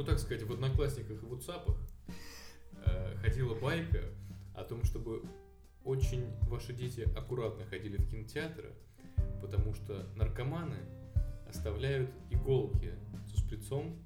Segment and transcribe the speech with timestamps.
[0.00, 1.76] ну так сказать, в Одноклассниках и в WhatsApp
[2.86, 4.02] э, ходила байка
[4.54, 5.22] о том, чтобы
[5.84, 8.72] очень ваши дети аккуратно ходили в кинотеатры,
[9.42, 10.78] потому что наркоманы
[11.46, 12.94] оставляют иголки
[13.26, 14.02] со шприцом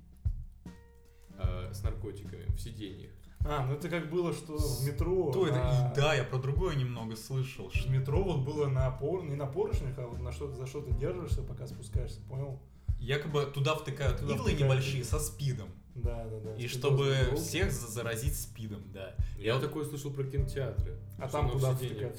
[1.38, 3.12] э, с наркотиками в сиденьях.
[3.46, 5.30] А, ну это как было, что в метро...
[5.30, 7.70] То это, на- и да, я про другое немного слышал.
[7.70, 9.22] В метро вот было на пор...
[9.22, 12.60] не на поручнях, а вот на что за что ты держишься, пока спускаешься, понял?
[12.98, 15.04] Якобы туда втыкают Туда иглы втыкают небольшие иглы.
[15.04, 15.68] со спидом.
[15.94, 16.54] Да, да, да.
[16.56, 19.14] И чтобы всех за- заразить спидом, да.
[19.38, 20.98] Я такое слышал про кинотеатры.
[21.18, 21.72] А там в куда?
[21.72, 22.12] В сиденье?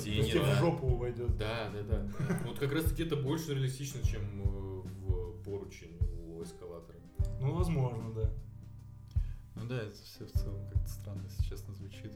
[0.00, 0.54] Сиденье, тебе да.
[0.54, 1.36] в жопу войдет.
[1.36, 2.06] Да, да, да.
[2.46, 6.98] Вот как раз таки это больше реалистично, чем э, в поручень у эскалатора.
[7.40, 8.30] Ну, возможно, да.
[9.56, 12.12] Ну да, это все в целом как-то странно, если честно, звучит.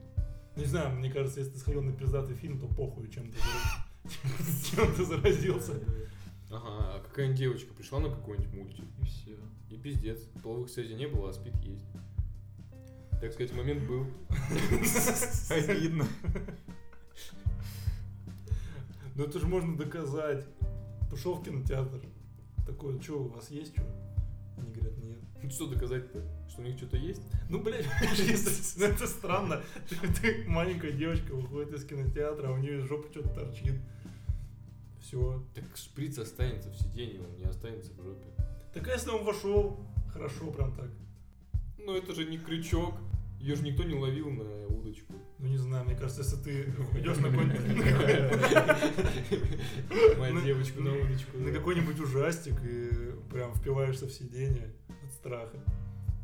[0.56, 4.70] Не знаю, мне кажется, если ты сходил на пиздатый фильм, то похуй, чем ты, зараз-
[4.70, 5.72] чем ты заразился.
[6.52, 9.36] Ага, а какая-нибудь девочка пришла на какой-нибудь мультик, И все.
[9.70, 10.18] и пиздец.
[10.42, 11.86] Половых связей не было, а спид есть.
[13.20, 14.06] Так сказать, момент был.
[15.50, 16.06] Обидно.
[19.14, 20.44] Ну это же можно доказать.
[21.10, 22.00] Пошел в кинотеатр.
[22.66, 23.82] Такой, что, у вас есть что?
[24.58, 25.18] Они говорят, нет.
[25.42, 26.22] Ну, Что доказать-то?
[26.48, 27.22] Что у них что-то есть?
[27.48, 27.86] Ну, блядь,
[28.76, 29.62] ну, это странно.
[29.88, 33.74] Ты, ты маленькая девочка выходит из кинотеатра, а у нее из жопы что-то торчит.
[35.02, 35.44] Все.
[35.54, 38.28] Так шприц останется в сиденье, он не останется в жопе.
[38.72, 39.78] Так а если он вошел,
[40.12, 40.90] хорошо прям так.
[41.78, 42.94] Ну это же не крючок.
[43.40, 45.14] Ее же никто не ловил на удочку.
[45.40, 46.62] Ну не знаю, мне кажется, если ты
[47.00, 47.66] идешь на какой-нибудь
[50.18, 51.36] Моя девочку на удочку.
[51.38, 55.58] на какой-нибудь ужастик и прям впиваешься в сиденье от страха.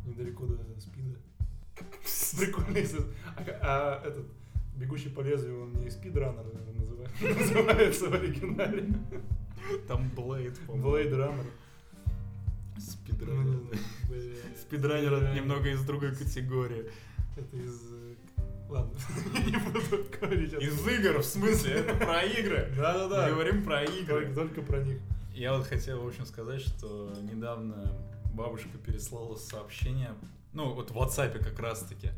[0.06, 1.18] Недалеко до спида.
[2.38, 3.00] Прикольно, если...
[3.36, 4.26] А, а этот,
[4.78, 8.86] бегущий по лезвию, он не спидранер наверное, называется, в оригинале.
[9.86, 10.88] Там Блейд, по-моему.
[10.88, 11.46] Blade Runner.
[12.78, 13.44] Спидранер.
[13.44, 13.70] Ну.
[14.60, 16.90] Спидранер это немного из другой категории.
[17.36, 17.74] Это из...
[17.92, 18.14] э,
[18.68, 18.98] Ладно,
[19.46, 19.80] не буду
[20.20, 20.52] говорить.
[20.54, 21.72] Из игр, в смысле?
[21.72, 22.66] Это про игры.
[22.70, 23.30] Мы Да-да-да.
[23.30, 24.32] говорим про игры.
[24.34, 24.98] только про них.
[25.34, 27.92] Я вот хотел, в общем, сказать, что недавно
[28.32, 30.10] бабушка переслала сообщение,
[30.52, 32.10] ну, вот в WhatsApp как раз-таки,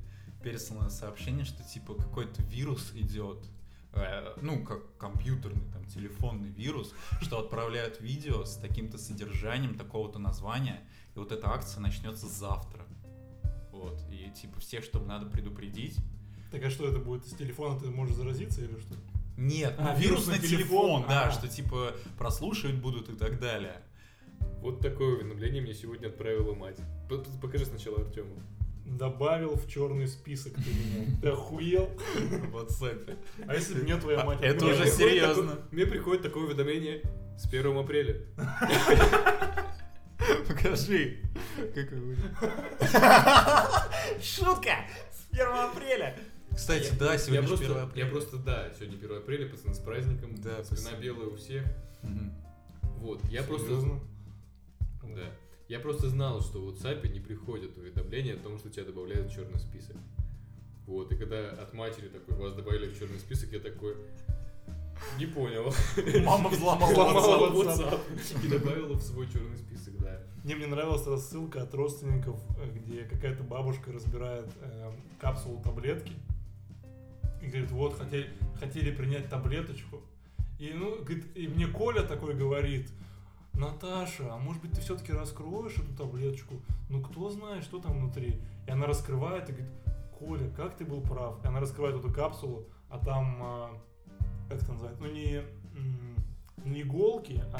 [0.42, 3.44] переслано сообщение, что типа какой-то вирус идет,
[3.92, 10.80] э, ну, как компьютерный, там, телефонный вирус, что отправляют видео с таким-то содержанием, такого-то названия,
[11.14, 12.86] и вот эта акция начнется завтра.
[13.72, 15.96] Вот, и типа всех, чтобы надо предупредить.
[16.50, 17.26] Так а что это будет?
[17.26, 18.94] С телефона ты можешь заразиться или что?
[19.36, 21.30] Нет, А, ну, вирус вирус на телефон, телефон, да, а.
[21.30, 23.80] что типа прослушивать будут и так далее.
[24.60, 26.76] Вот такое уведомление мне сегодня отправила мать.
[27.40, 28.34] Покажи сначала Артему.
[28.90, 31.16] Добавил в черный список ты меня.
[31.22, 31.86] Ты охуел?
[32.16, 33.16] В WhatsApp.
[33.46, 34.38] А если бы мне твоя А, мать...
[34.42, 35.60] это уже серьезно.
[35.70, 37.02] Мне приходит такое уведомление
[37.38, 38.20] с 1 апреля.
[40.48, 41.18] Покажи.
[41.74, 42.14] Как его
[44.20, 44.72] Шутка!
[45.12, 46.16] С 1 апреля!
[46.54, 48.06] Кстати, да, сегодня я просто, 1 апреля.
[48.06, 50.34] Я просто, да, сегодня 1 апреля, пацаны, с праздником.
[50.42, 51.00] Да, спина спасибо.
[51.00, 51.64] белая у всех.
[52.02, 52.34] Мгм.
[52.98, 53.68] Вот, я просто...
[53.68, 54.00] Серьезно?
[55.04, 55.30] Да.
[55.70, 59.32] Я просто знал, что в WhatsApp не приходят уведомления о том, что тебя добавляют в
[59.32, 59.94] черный список.
[60.84, 63.94] Вот, и когда от матери такой, вас добавили в черный список, я такой,
[65.16, 65.72] не понял.
[66.24, 68.00] Мама взломала Взломала WhatsApp.
[68.10, 70.20] WhatsApp и добавила в свой черный список, да.
[70.42, 76.14] Мне, мне нравилась рассылка от родственников, э, где какая-то бабушка разбирает э, капсулу таблетки.
[77.42, 80.02] И говорит, вот, хотели, хотели принять таблеточку.
[80.58, 82.88] И, ну, говорит, и мне Коля такой говорит,
[83.60, 86.62] Наташа, а может быть ты все-таки раскроешь эту таблеточку?
[86.88, 88.40] Ну кто знает, что там внутри.
[88.66, 89.70] И она раскрывает и говорит,
[90.18, 91.44] Коля, как ты был прав.
[91.44, 93.70] И она раскрывает эту капсулу, а там, а,
[94.48, 95.42] как это называется, ну не,
[96.64, 97.58] не иголки, а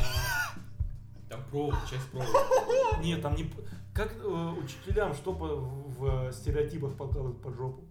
[1.28, 3.00] Там провод, часть провода.
[3.02, 3.50] нет, там не...
[3.94, 7.84] Как э, учителям что по- в, стереотипах подкладывают под жопу?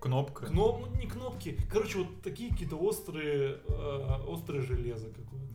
[0.00, 0.46] Кнопка.
[0.46, 0.80] Кноп...
[0.80, 1.56] Ну, не кнопки.
[1.70, 5.49] Короче, вот такие какие-то острые, э, острое железо какое-то.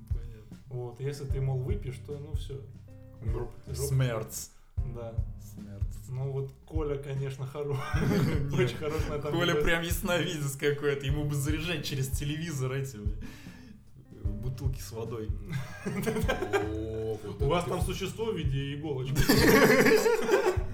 [0.68, 2.62] Вот, если ты, мол, выпьешь, то, ну, все.
[3.74, 4.52] Смерть.
[4.94, 5.14] Да.
[5.54, 5.84] Смерть.
[6.10, 7.78] Ну, вот Коля, конечно, хорош.
[8.54, 11.06] Очень хорош на этом Коля прям ясновидец какой-то.
[11.06, 12.98] Ему бы заряжать через телевизор эти
[14.46, 15.30] бутылки с водой.
[17.40, 19.16] У вас там существо в виде иголочки.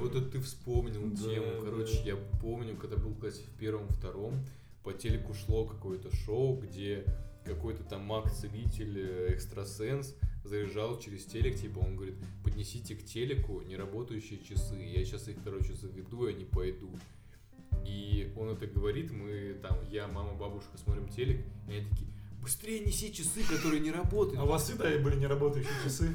[0.00, 1.62] Вот это, ты вспомнил тему.
[1.62, 4.34] Короче, я помню, когда был в классе в первом-втором,
[4.82, 7.04] по телеку шло какое-то шоу, где
[7.46, 10.14] какой-то там маг-целитель, э, экстрасенс
[10.44, 15.74] заряжал через телек, типа он говорит, поднесите к телеку неработающие часы, я сейчас их, короче,
[15.74, 17.00] заведу, и они пойдут.
[17.84, 22.08] И он это говорит, мы там, я, мама, бабушка смотрим телек, и они такие,
[22.46, 24.38] быстрее неси часы, которые не работают.
[24.38, 26.14] А у вас всегда были неработающие часы?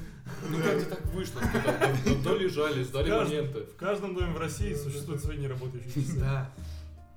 [0.50, 3.66] Ну как-то так вышло, там то лежали, ждали момента.
[3.66, 6.20] В каждом доме в России существуют свои неработающие часы.
[6.20, 6.54] Да.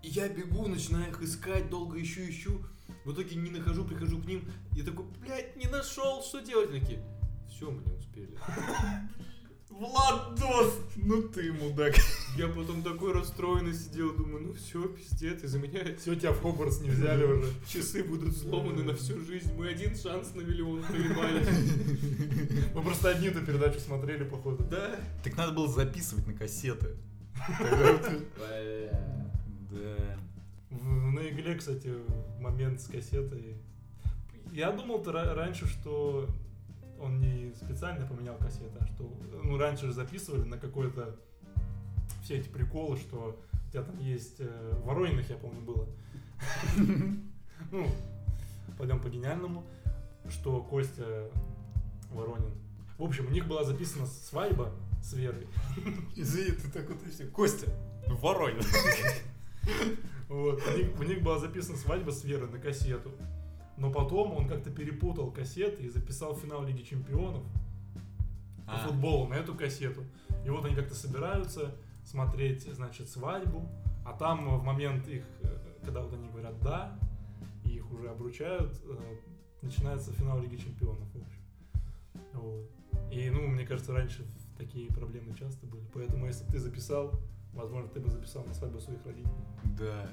[0.02, 2.60] И я бегу, начинаю их искать, долго ищу, ищу.
[3.04, 4.44] В итоге не нахожу, прихожу к ним.
[4.72, 6.70] Я такой, блядь, не нашел, что делать?
[6.70, 7.00] Они такие,
[7.48, 8.36] все, мы не успели.
[9.68, 10.78] Владос!
[10.94, 11.94] Ну ты мудак.
[12.36, 16.80] Я потом такой расстроенный сидел, думаю, ну все, пиздец, из-за меня Все, тебя в Хогвартс
[16.80, 17.52] не взяли уже.
[17.68, 19.52] часы будут сломаны на всю жизнь.
[19.54, 21.44] Мы один шанс на миллион проебали.
[22.74, 24.62] Мы просто одни эту передачу смотрели, походу.
[24.64, 24.96] Да.
[25.24, 26.94] Так надо было записывать на кассеты.
[29.70, 30.03] Да.
[31.14, 31.92] На игле, кстати,
[32.40, 33.56] момент с кассетой.
[34.52, 36.28] Я думал-то ра- раньше, что
[37.00, 39.08] он не специально поменял кассеты, а что...
[39.44, 41.14] Ну, раньше же записывали на какой-то...
[42.24, 44.40] Все эти приколы, что у тебя там есть...
[44.40, 45.86] э, в Воронинах, я помню, было.
[47.70, 47.86] Ну,
[48.76, 49.62] пойдем по гениальному,
[50.28, 51.30] что Костя
[52.10, 52.50] Воронин...
[52.98, 55.46] В общем, у них была записана свадьба с Верой.
[56.16, 57.30] Извини, ты так уточнил.
[57.30, 57.68] Костя,
[58.08, 58.64] Воронин.
[60.28, 60.62] Вот.
[60.66, 63.12] У них, у них была записана свадьба с Верой на кассету.
[63.76, 67.42] Но потом он как-то перепутал кассеты и записал финал Лиги Чемпионов
[68.66, 68.86] по А.
[68.86, 70.04] футболу на эту кассету.
[70.44, 71.74] И вот они как-то собираются
[72.04, 73.68] смотреть, значит, свадьбу.
[74.04, 76.98] А там в момент их, э, когда вот они говорят «да»,
[77.64, 79.16] и их уже обручают, э,
[79.62, 81.42] начинается финал Лиги Чемпионов, в общем.
[82.34, 82.70] Вот.
[83.10, 84.26] И, ну, мне кажется, раньше
[84.58, 85.84] такие проблемы часто были.
[85.92, 87.12] Поэтому, если бы ты записал,
[87.54, 89.32] возможно, ты бы записал на свадьбу своих родителей.
[89.78, 90.08] Да.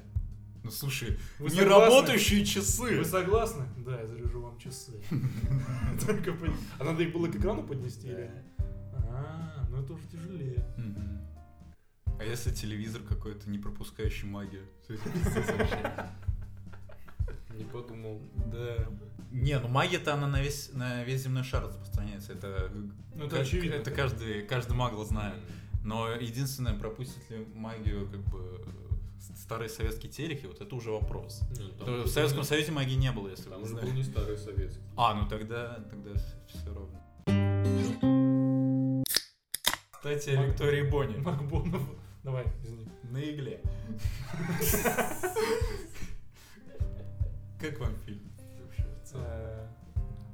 [0.64, 1.86] Ну слушай, Вы не согласны?
[1.96, 2.98] работающие часы.
[2.98, 3.66] Вы согласны?
[3.80, 4.94] Да, я заряжу вам часы.
[6.06, 6.36] Только
[6.80, 8.32] А надо их было к экрану поднести или?
[9.10, 10.64] А, ну это уже тяжелее.
[12.20, 14.68] А если телевизор какой-то, не пропускающий магию?
[17.56, 18.22] Не подумал.
[18.52, 18.88] Да.
[19.32, 22.34] Не, ну магия-то она на весь, на весь земной шар распространяется.
[22.34, 22.70] Это,
[23.16, 23.76] Ну, это как- очевидно.
[23.76, 25.36] Это каждый, каждый магл знает.
[25.84, 28.62] Но единственное, пропустит ли магию как бы
[29.20, 31.42] с- старые советские телеки, вот это уже вопрос.
[31.58, 33.82] Ну, там То в Советском не- Союзе магии не было, если Там вы уже был
[33.82, 33.96] знали.
[33.96, 34.82] не старый советский.
[34.96, 36.12] А, ну тогда, тогда
[36.48, 37.00] все ровно.
[39.92, 41.18] Кстати, о Виктории Бонни.
[41.18, 41.82] Макбонов.
[42.24, 42.88] Давай, извини.
[43.04, 43.62] На игле.
[47.60, 48.32] Как вам фильм?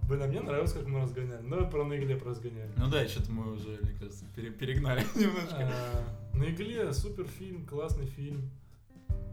[0.08, 1.46] Блин, а мне нравилось, как мы разгоняли.
[1.48, 2.72] Давай про на игле разгоняли.
[2.78, 5.58] Ну да, что-то мы уже, мне кажется, пере- перегнали немножко.
[5.60, 8.50] Э, На игле супер фильм, классный фильм.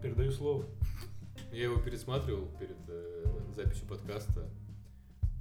[0.03, 0.65] Передаю слово.
[1.53, 3.25] Я его пересматривал перед э,
[3.55, 4.49] записью подкаста.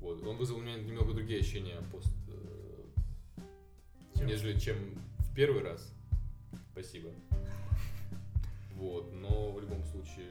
[0.01, 0.23] Вот.
[0.25, 3.41] Он вызвал у меня немного другие ощущения пост, э,
[4.19, 4.27] Чем?
[4.29, 4.77] нежели чем
[5.19, 5.93] в первый раз.
[6.73, 7.11] Спасибо.
[8.77, 10.31] Вот, но в любом случае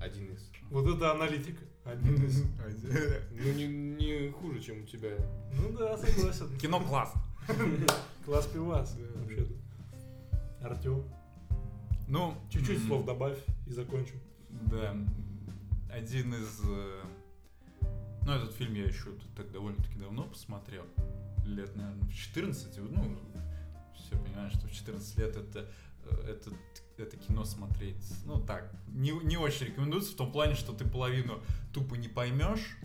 [0.00, 0.48] один из.
[0.70, 1.62] Вот это аналитика.
[1.84, 2.42] Один из.
[3.30, 5.10] Ну не, не хуже, чем у тебя.
[5.52, 6.56] Ну да, согласен.
[6.60, 7.12] Кино класс.
[8.24, 9.52] Класс пивас, Да, вообще-то.
[10.66, 11.04] Артем,
[12.08, 14.18] Ну, чуть-чуть м, слов добавь и закончим.
[14.48, 14.96] Да.
[15.92, 16.60] Один из...
[16.66, 17.02] э,
[18.22, 20.84] Ну, этот фильм я еще так довольно-таки давно посмотрел.
[21.44, 22.78] Лет, наверное, в 14.
[22.78, 23.18] Ну,
[23.94, 25.68] все понимаешь, что в 14 лет это,
[26.06, 26.50] э, это,
[27.02, 31.40] это кино смотреть, ну так, не, не очень рекомендуется в том плане, что ты половину
[31.72, 32.76] тупо не поймешь.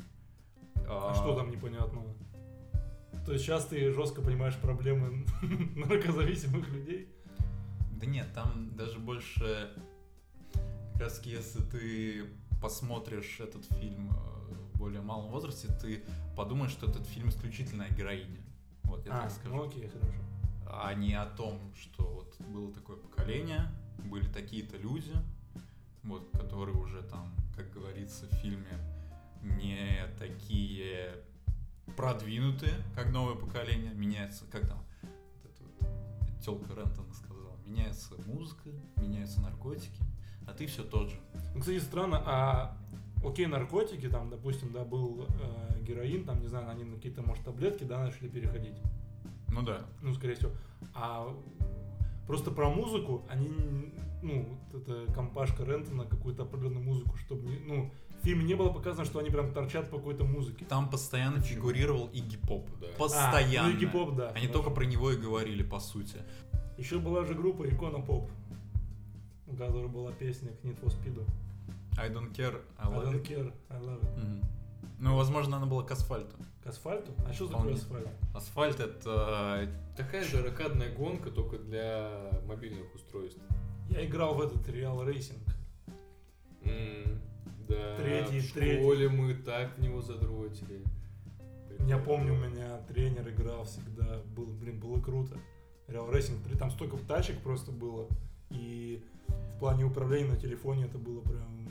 [0.88, 2.16] А что там непонятного?
[3.26, 5.26] То есть сейчас ты жестко понимаешь проблемы
[5.76, 7.08] наркозависимых людей?
[7.92, 9.70] Да нет, там даже больше,
[10.94, 12.26] как раз если ты
[12.62, 16.04] посмотришь этот фильм э, в более малом возрасте, ты
[16.36, 18.40] подумаешь, что этот фильм исключительно о героине.
[18.84, 19.56] Вот я А, так скажу.
[19.56, 20.14] ну окей, хорошо.
[20.72, 23.70] А не о том, что вот было такое поколение,
[24.06, 25.14] были такие-то люди,
[26.04, 28.80] вот, которые уже там, как говорится в фильме,
[29.42, 31.16] не такие
[31.96, 33.94] продвинутые, как новое поколение.
[33.94, 34.84] Меняется, как там,
[35.44, 40.04] вот тёлка Рентона сказала, меняется музыка, меняются наркотики,
[40.48, 41.20] а ты все тот же.
[41.54, 42.78] Ну, кстати, странно, а
[43.24, 47.44] окей, наркотики, там, допустим, да, был э, героин, там, не знаю, они на какие-то, может,
[47.44, 48.78] таблетки, да, начали переходить.
[49.52, 49.86] Ну да.
[50.02, 50.52] Ну, скорее всего.
[50.94, 51.28] А
[52.30, 53.50] просто про музыку, они,
[54.22, 58.70] ну, вот эта компашка Рентона, какую-то определенную музыку, чтобы, не- ну, в фильме не было
[58.72, 60.64] показано, что они прям торчат по какой-то музыке.
[60.66, 61.56] Там постоянно Почему?
[61.56, 62.70] фигурировал Игги Поп.
[62.80, 62.88] Да.
[63.00, 63.70] Постоянно.
[63.70, 64.30] А, ну, Iggy Pop, да.
[64.36, 66.18] Они только про него и говорили, по сути.
[66.78, 68.30] Еще была же группа Икона Поп,
[69.48, 71.26] у которой была песня к Need for Speed.
[71.98, 73.28] I don't care, I I love don't it.
[73.28, 74.18] care, I love it.
[74.18, 74.44] Мгм.
[75.00, 76.36] Ну, возможно, она была к асфальту.
[76.64, 77.12] К асфальту?
[77.28, 78.08] А что такое асфальт?
[78.34, 79.70] Асфальт это...
[79.96, 82.12] Такая же ракадная гонка, только для
[82.46, 83.40] мобильных устройств.
[83.90, 85.40] Я играл в этот Real Racing.
[86.64, 87.20] М,
[87.68, 88.82] Да, Третий, в третий.
[88.82, 90.84] школе мы так в него задротили.
[91.88, 94.22] Я помню, у меня тренер играл всегда.
[94.36, 95.38] Было, блин, было круто.
[95.88, 98.08] Real Racing 3, там столько тачек просто было.
[98.50, 99.04] И
[99.56, 101.68] в плане управления на телефоне это было прям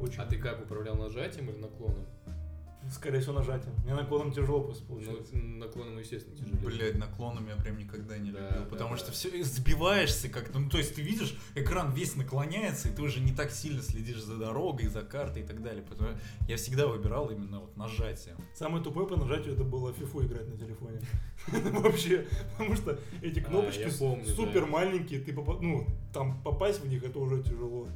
[0.00, 0.20] очень...
[0.20, 2.04] А ты как управлял нажатием или наклоном?
[2.92, 3.72] Скорее всего, нажатием.
[3.84, 5.28] Мне наклоном тяжело просто Ну, получилось.
[5.32, 6.58] наклоном, естественно, тяжелее.
[6.66, 8.96] Блять, наклоном я прям никогда не Да, любил, да, потому да.
[8.98, 10.58] что все сбиваешься как-то.
[10.58, 14.22] Ну, то есть ты видишь, экран весь наклоняется, и ты уже не так сильно следишь
[14.22, 15.82] за дорогой, за картой и так далее.
[15.88, 16.10] Поэтому
[16.46, 18.34] я всегда выбирал именно вот нажатие.
[18.54, 21.00] Самое тупое по нажатию это было фифу играть на телефоне.
[21.80, 22.26] Вообще,
[22.58, 27.18] потому что эти А, кнопочки супер маленькие, ты попа- ну, там попасть в них это
[27.18, 27.88] уже тяжело.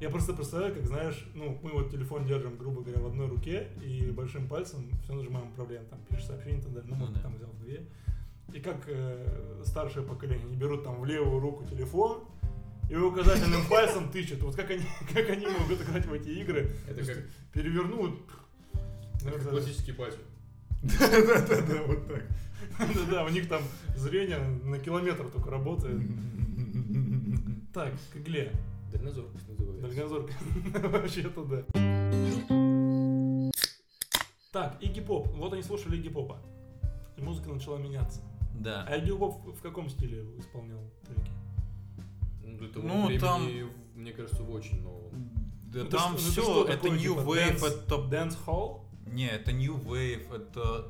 [0.00, 3.68] Я просто представляю, как знаешь, ну, мы вот телефон держим, грубо говоря, в одной руке,
[3.84, 7.16] и большим пальцем все нажимаем управление, там пишешь сообщение и так далее, ну, Ну может,
[7.16, 7.20] да.
[7.20, 7.86] там взял две.
[8.54, 12.24] И как э, старшее поколение, они берут там в левую руку телефон,
[12.88, 14.42] и указательным пальцем тычут.
[14.42, 16.72] Вот как они, как они могут играть в эти игры?
[16.88, 17.18] Это как,
[17.52, 18.20] перевернут.
[19.20, 20.16] это как классический батю.
[20.82, 22.24] Да-да-да, вот так.
[22.78, 23.62] Да-да, у них там
[23.96, 26.00] зрение на километр только работает.
[27.74, 28.50] Так, к игле.
[28.92, 29.86] Дальнозоркость называется.
[29.88, 30.32] Дальнозорка.
[30.88, 31.64] Вообще-то да.
[34.52, 35.28] Так, Игги Поп.
[35.28, 36.38] Вот они слушали Игги Попа.
[37.16, 38.20] И музыка начала меняться.
[38.54, 38.84] Да.
[38.88, 41.30] А Игги Поп в каком стиле исполнял треки?
[42.42, 45.10] Ну, того Ну, времени, там- мне кажется, в очень новом.
[45.72, 47.84] Да Ну, это там что- ну, это все, что это такое, New типа, Wave, dance-
[47.84, 47.94] это...
[47.94, 48.80] Dance Hall?
[49.06, 50.88] Не, это New Wave, это...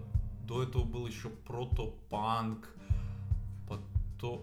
[0.49, 2.69] До этого был еще протопанк,
[3.69, 4.43] потом...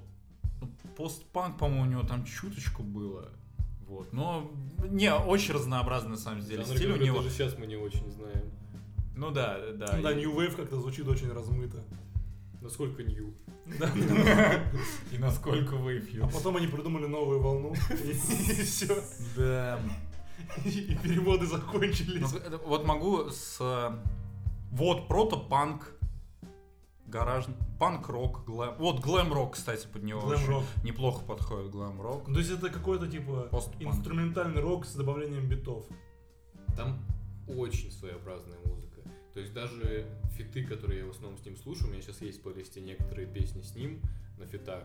[0.61, 3.29] ну, Постпанк, по-моему, у него там чуточку было.
[3.87, 4.11] Вот.
[4.13, 4.51] Но,
[4.89, 7.17] не, очень разнообразный, на самом деле, Жанр, стиль у него.
[7.17, 8.51] даже сейчас мы не очень знаем.
[9.15, 9.97] Ну да, да.
[10.01, 11.83] Да, и- New Wave как-то звучит очень размыто.
[12.61, 13.03] Насколько.
[13.79, 13.89] Да.
[15.11, 18.13] И насколько Wave А потом они придумали новую волну, и
[18.63, 19.01] все.
[19.35, 19.79] Да.
[20.65, 22.33] И переводы Ну, закончились.
[22.33, 23.57] это- вот могу с...
[23.59, 23.91] э,
[24.71, 25.91] Вот, протопанк,
[27.07, 27.45] гараж...
[27.79, 28.75] Панк-рок, глэм...
[28.77, 30.63] Вот, глэм-рок, кстати, под него очень Глэм-рок.
[30.83, 32.25] неплохо подходит глэм-рок.
[32.25, 33.81] То есть это какой-то типа Постпанк.
[33.83, 35.85] инструментальный рок с добавлением битов.
[36.75, 36.99] Там
[37.47, 39.01] очень своеобразная музыка.
[39.33, 42.39] То есть даже фиты, которые я в основном с ним слушаю, у меня сейчас есть
[42.39, 44.01] в плейлисте некоторые песни с ним
[44.37, 44.83] на фитах,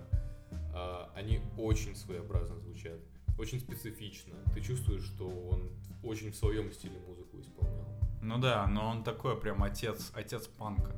[0.74, 3.00] а, они очень своеобразно звучат,
[3.38, 4.34] очень специфично.
[4.54, 5.70] Ты чувствуешь, что он
[6.02, 7.86] очень в своем стиле музыку исполнял.
[8.20, 10.94] Ну да, но он такой прям отец, отец панка.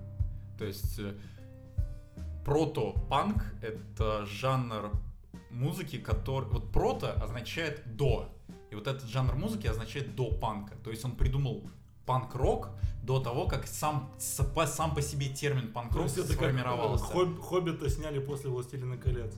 [0.59, 1.15] То есть э,
[2.45, 4.91] прото-панк— это жанр
[5.51, 6.49] музыки, который...
[6.49, 8.29] Вот прото означает «до».
[8.71, 10.75] И вот этот жанр музыки означает «до панка».
[10.83, 11.63] То есть он придумал
[12.07, 12.71] панк-рок
[13.03, 17.05] до того, как сам, сам по себе термин панк-рок как э, сформировался.
[17.05, 19.35] Хоб- Хоббита сняли после «Властелина колец».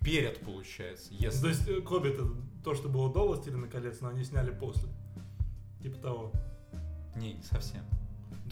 [0.00, 1.12] Перед, получается.
[1.12, 1.40] Если...
[1.40, 2.28] То есть э, Хоббит это
[2.64, 4.88] то, что было до «Властелина колец», но они сняли после.
[5.82, 6.32] Типа того.
[7.16, 7.82] Не, не совсем.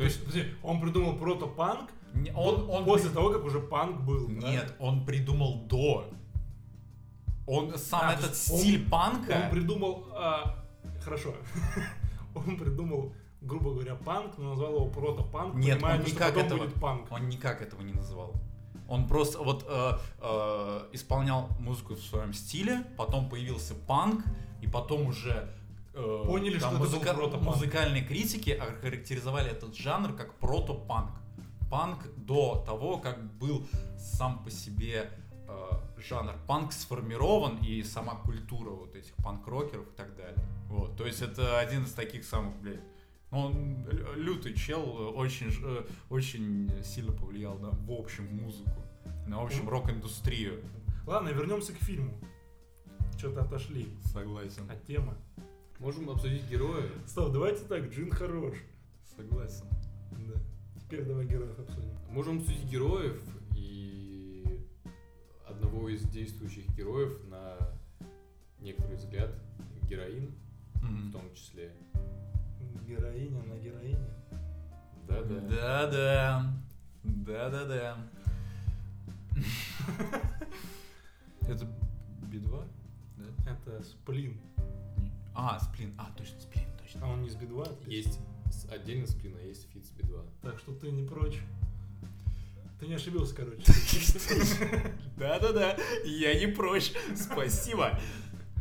[0.00, 1.90] То есть, подожди, он придумал прото-панк
[2.34, 4.30] он, он после того, как уже панк был.
[4.30, 6.06] Нет, он придумал до.
[7.46, 9.42] Он сам А, то этот есть он- стиль панка.
[9.44, 10.06] Он придумал...
[10.12, 10.56] а,
[11.04, 11.34] Хорошо.
[12.34, 16.46] Он придумал, грубо говоря, панк, но назвал его прото-панк, Нет, понимая, он что никак потом
[16.46, 17.12] этого- будет панк.
[17.12, 18.32] Он никак этого не называл.
[18.88, 19.92] Он просто вот э,
[20.22, 24.24] э, исполнял музыку в своем стиле, потом появился панк,
[24.62, 25.52] и потом уже
[25.94, 27.42] э, Поняли, что это был прото-панк.
[27.42, 31.10] музыкальные критики охарактеризовали этот жанр как прото-панк.
[31.70, 33.66] Панк до того, как был
[33.98, 35.10] сам по себе
[35.48, 40.44] э, жанр панк сформирован и сама культура вот этих панк-рокеров и так далее.
[40.68, 42.80] Вот, то есть это один из таких самых, блядь,
[43.30, 48.82] ну, он лю- лютый чел, очень, э, очень сильно повлиял на, в общем, музыку,
[49.26, 50.64] на, в общем, рок-индустрию.
[51.06, 52.14] Ладно, вернемся к фильму.
[53.16, 54.68] Что-то отошли Согласен.
[54.70, 55.14] от темы.
[55.80, 56.90] Можем обсудить героя.
[57.06, 58.54] Стоп, давайте так, Джин хорош.
[59.16, 59.64] Согласен.
[60.12, 60.38] Да.
[60.78, 61.96] Теперь давай героев обсудим.
[62.10, 63.18] Можем обсудить героев
[63.56, 64.44] и
[65.48, 67.56] одного из действующих героев на
[68.58, 69.30] некоторый взгляд
[69.88, 70.34] героин
[70.82, 71.72] в том числе.
[72.86, 74.10] Героиня на героине.
[75.08, 75.40] Да-да.
[75.40, 76.54] Да-да.
[77.04, 77.96] Да-да-да.
[81.48, 81.64] Это
[82.30, 82.68] Би-2?
[83.16, 83.24] Да?
[83.50, 84.38] Это Сплин.
[85.34, 85.94] А, Сплин.
[85.98, 87.00] А, точно, Сплин, точно.
[87.04, 87.62] А он не с Би-2?
[87.62, 87.90] отлично.
[87.90, 88.18] Есть
[88.70, 90.24] отдельно сплина, есть feat с Би-2.
[90.42, 91.38] Так что ты не прочь.
[92.78, 93.62] Ты не ошибился, короче.
[95.16, 96.92] Да-да-да, я не прочь.
[97.16, 97.98] Спасибо.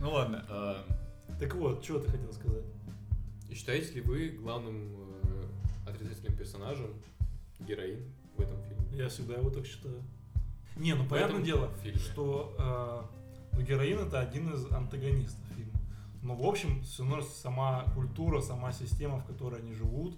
[0.02, 0.46] Ну ладно.
[0.50, 0.86] А,
[1.40, 2.64] Так вот, что ты хотел сказать?
[3.54, 5.46] Считаете ли вы главным э,
[5.90, 6.94] отрицательным персонажем
[7.60, 8.04] героин
[8.38, 8.86] в этом фильме?
[8.94, 10.02] Я всегда его так считаю.
[10.76, 11.98] Не, ну понятное дело, фильме.
[12.00, 12.56] что
[13.52, 15.40] э, ну, героин это один из антагонистов.
[16.22, 20.18] Но в общем, все равно сама культура, сама система, в которой они живут,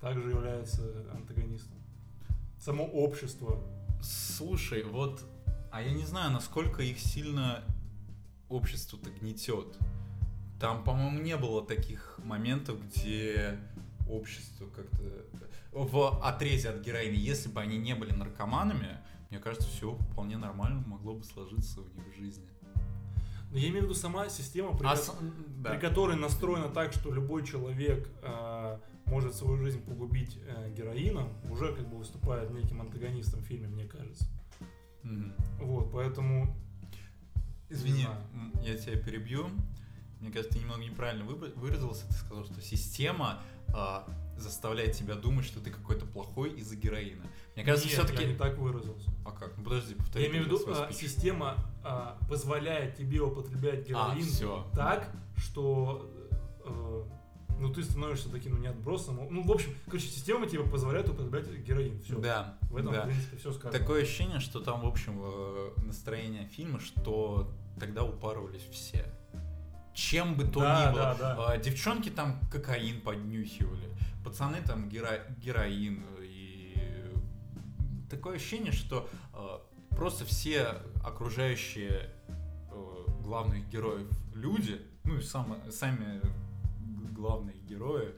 [0.00, 1.78] также является антагонистом.
[2.58, 3.62] Само общество.
[4.02, 5.24] Слушай, вот,
[5.70, 7.64] а я не знаю, насколько их сильно
[8.48, 9.78] общество-то гнетет.
[10.58, 13.58] Там, по-моему, не было таких моментов, где
[14.08, 15.04] общество как-то
[15.72, 18.98] в отрезе от героини, если бы они не были наркоманами,
[19.30, 22.48] мне кажется, все вполне нормально могло бы сложиться у них в жизни.
[23.50, 25.12] Но я имею в виду сама система, при, А ко-
[25.58, 25.70] да.
[25.70, 31.74] при которой настроена так, что любой человек э, может свою жизнь погубить э, героином, уже
[31.74, 34.26] как бы выступает неким антагонистом в фильме, мне кажется.
[35.02, 35.34] Мгм.
[35.60, 36.56] Вот, поэтому...
[37.68, 38.06] Извини,
[38.62, 39.48] я тебя перебью.
[40.20, 42.06] Мне кажется, ты немного неправильно выразился.
[42.08, 43.42] Ты сказал, что система
[43.72, 44.06] а,
[44.40, 47.24] заставляет тебя думать, что ты какой-то плохой из-за героина.
[47.54, 48.22] Мне кажется, Нет, все-таки...
[48.22, 49.10] я не так выразился.
[49.24, 49.56] А как?
[49.58, 50.24] Ну, подожди, повтори.
[50.24, 54.66] Я имею в виду, а, система а, позволяет тебе употреблять А, героин все.
[54.74, 56.10] так, что
[56.64, 57.02] э,
[57.58, 59.20] ну ты становишься таким ну, не отбросом.
[59.30, 62.00] Ну, в общем, короче, система тебе позволяет употреблять героин.
[62.02, 62.18] Все.
[62.18, 63.02] Да, В этом, да.
[63.02, 63.78] в принципе, все сказано.
[63.78, 69.04] Такое ощущение, что там, в общем, э, настроение фильма, что тогда упарывались все.
[69.92, 71.16] Чем бы то Да, ни было.
[71.18, 71.46] да, да.
[71.48, 73.90] А, девчонки там кокаин поднюхивали,
[74.24, 76.04] пацаны там геро- героин.
[76.20, 76.74] И
[78.10, 79.58] такое ощущение, что э,
[79.96, 86.20] просто все окружающие э, главных героев люди, ну и сам- сами
[87.12, 88.14] главные герои,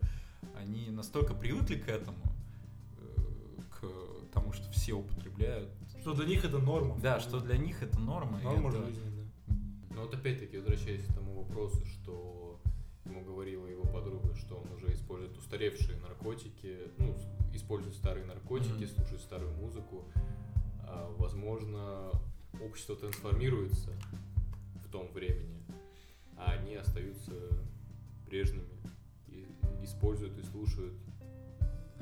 [0.58, 2.22] они настолько привыкли к этому,
[2.98, 5.70] э, к тому, что все употребляют.
[6.00, 6.98] Что для них это норма.
[7.00, 8.40] Да, что для них это норма.
[8.40, 9.10] Норма это- жизни,
[9.48, 9.54] да.
[9.94, 12.60] Но вот опять-таки, возвращаясь к тому вопросу, что
[13.04, 13.84] ему говорила его
[14.32, 17.14] подруга, что он уже использует устаревшие наркотики, ну,
[17.54, 18.86] использует старые наркотики, Мгм.
[18.88, 20.04] слушает старую музыку.
[20.84, 22.10] А, возможно,
[22.60, 23.90] общество трансформируется
[24.84, 25.62] в том времени,
[26.36, 27.32] а они остаются
[28.26, 28.66] прежними
[29.28, 29.46] и
[29.82, 30.94] используют и слушают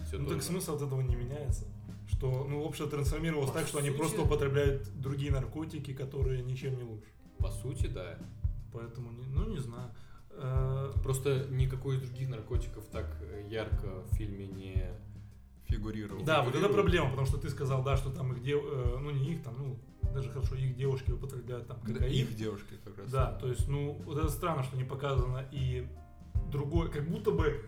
[0.06, 1.66] все Ну так смысл от этого не меняется.
[2.08, 6.76] Что, ну, общество трансформировалось По так, что они сути- просто употребляют другие наркотики, которые ничем
[6.76, 7.06] не лучше.
[7.38, 8.18] По сути, да.
[8.72, 9.90] Поэтому, не- ну, не знаю.
[10.42, 14.90] Э, Просто никакой из других наркотиков так э, ярко в фильме не...
[15.68, 16.24] фигурировал.
[16.24, 18.62] Да, вот это проблема, потому что ты сказал, да, что там их дев...
[18.64, 19.78] э, ну не их там, ну
[20.14, 22.12] даже хорошо, их девушки употребляют там Да, кокаин.
[22.12, 23.10] Их девушки как раз.
[23.10, 25.86] Да, то есть, ну, вот это странно, что не показано и
[26.50, 27.62] другой, как будто бы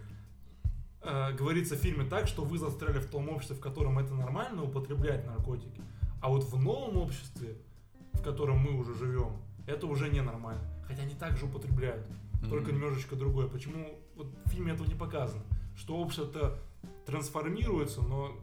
[1.02, 4.64] э, говорится в фильме так, что вы застряли в том обществе, в котором это нормально
[4.64, 5.82] употреблять наркотики,
[6.20, 7.56] а вот в новом обществе,
[8.14, 10.62] в котором мы уже живем, это уже ненормально.
[10.86, 12.04] Хотя они также употребляют,
[12.42, 12.50] Мгм.
[12.50, 13.48] только немножечко другое.
[13.48, 15.42] Почему вот в фильме этого не показано?
[15.76, 16.58] Что общество
[17.06, 18.38] трансформируется, но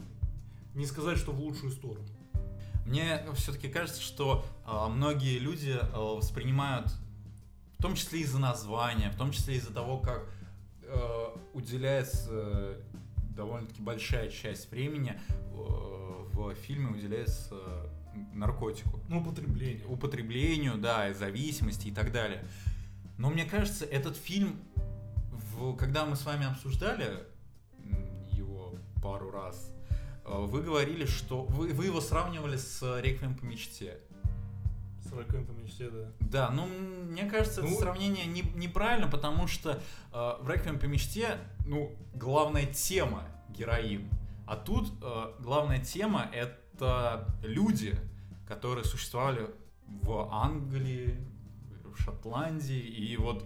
[0.73, 2.05] не сказать, что в лучшую сторону.
[2.85, 6.91] Мне все-таки кажется, что а, многие люди а, воспринимают,
[7.77, 10.27] в том числе из-за названия, в том числе из-за того, как
[10.83, 12.81] э, уделяется э,
[13.35, 17.87] довольно-таки большая часть времени э, в фильме уделяется э,
[18.33, 18.99] наркотику.
[19.07, 19.85] Ну, употребление.
[19.87, 22.43] употреблению, да, и зависимости и так далее.
[23.19, 24.59] Но мне кажется, этот фильм,
[25.31, 27.25] в- когда мы с вами обсуждали
[28.31, 29.71] его пару раз,
[30.25, 33.99] э, вы говорили, что вы, вы его сравнивали с «Реквием по мечте».
[35.03, 36.11] С раком по мечте, да.
[36.19, 40.85] Да, ну, мне кажется, это Ну- сравнение не, неправильно, потому что э, в «Реквием по
[40.85, 44.07] мечте», ну, главная тема— героин.
[44.47, 47.95] А тут э, главная тема— это люди,
[48.47, 49.49] которые существовали
[49.87, 51.17] в Англии,
[51.99, 53.45] в Шотландии и вот,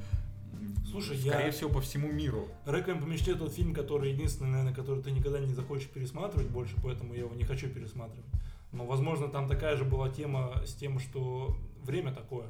[0.90, 2.48] Слушай, скорее я- всего, по всему миру.
[2.66, 6.76] Реквием по мечте тот фильм, который единственный, наверное, который ты никогда не захочешь пересматривать больше,
[6.84, 8.26] поэтому я его не хочу пересматривать.
[8.72, 12.48] Но, возможно, там такая же была тема с тем, что время такое.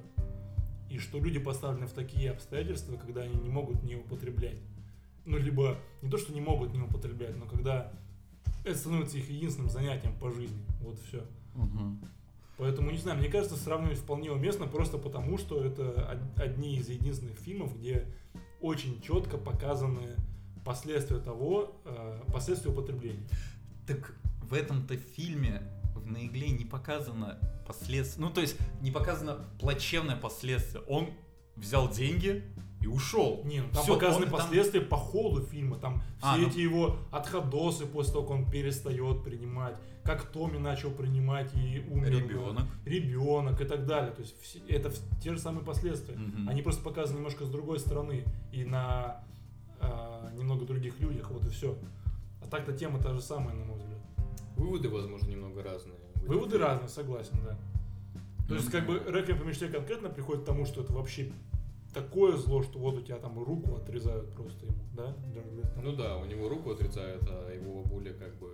[0.90, 4.60] И что люди поставлены в такие обстоятельства, когда они не могут не употреблять.
[5.26, 7.92] Ну, либо не то, что не могут не употреблять, но когда
[8.64, 10.62] это становится их единственным занятием по жизни.
[10.82, 11.26] Вот все.
[12.64, 16.88] Поэтому, не знаю, мне кажется, сравнивать вполне уместно просто потому, что это од- одни из
[16.88, 18.08] единственных фильмов, где
[18.62, 20.16] очень четко показаны
[20.64, 23.28] последствия того, э, последствия употребления.
[23.86, 25.62] Так в этом-то фильме
[25.94, 28.22] в на игле не показано последствия.
[28.22, 30.86] Ну, то есть не показано плачевное последствие.
[30.86, 31.10] Он
[31.58, 32.44] взял деньги
[32.84, 33.42] и ушел.
[33.46, 35.78] Не, ну там Всё, показаны он там- последствия по ходу фильма.
[35.78, 40.58] Там все А, ну- эти его отходосы после того, как он перестает принимать, как Томми
[40.58, 42.10] начал принимать и умер.
[42.12, 42.66] Ребенок.
[42.86, 44.12] Ребенок и так далее.
[44.12, 44.92] То есть все- это
[45.22, 46.16] те же самые последствия.
[46.18, 46.50] Мгм.
[46.50, 49.24] Они просто показаны немножко с другой стороны и на
[49.80, 51.76] а, немного других людях, вот и все.
[52.42, 54.00] А так-то тема та же самая, на мой взгляд.
[54.56, 55.98] Выводы, возможно, немного разные.
[56.26, 57.58] Выводы разные, согласен, да.
[58.48, 61.32] То Ну, есть, как бы, Реквием по мечте конкретно приходит к тому, что это вообще
[61.94, 65.16] такое зло, что вот у тебя там руку отрезают просто ему, да?
[65.82, 68.50] Ну да, у него руку отрицают, а его бабуля как бы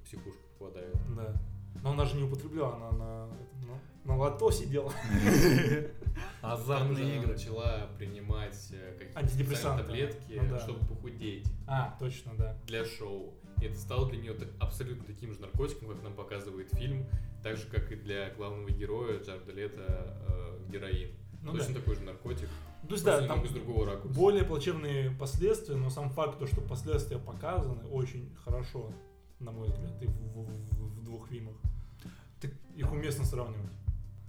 [0.00, 0.94] в психушку попадает.
[1.16, 1.40] Да.
[1.82, 3.26] Но она же не употребляла, она на,
[3.66, 4.92] ну, на лото сидела.
[6.42, 7.32] Азартные игры.
[7.32, 12.56] начала принимать э, какие-то таблетки, Ну чтобы похудеть А, точно, да.
[12.66, 13.34] для шоу.
[13.60, 17.06] И это стало для нее абсолютно таким же наркотиком, как нам показывает фильм,
[17.42, 21.10] так же, как и для главного героя Джарда Лето э, героин.
[21.42, 21.80] Ну Точно да.
[21.80, 22.48] такой же наркотик,
[22.88, 24.14] То есть, просто да, там с другого ракурса.
[24.18, 28.90] более плачевные последствия, но сам факт, то, что последствия показаны очень хорошо,
[29.38, 30.44] на мой взгляд, и в, в-
[30.76, 31.54] в- в двух фильмах.
[32.40, 33.70] Ты- Их уместно сравнивать.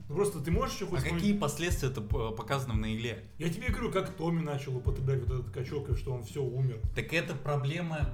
[0.09, 3.23] Ну просто ты можешь еще хоть А вспомнить- какие последствия это э, показано на игле?
[3.39, 6.79] Я тебе говорю, как Томми начал употреблять вот этот качок, и что он все умер.
[6.95, 8.09] Так это проблема...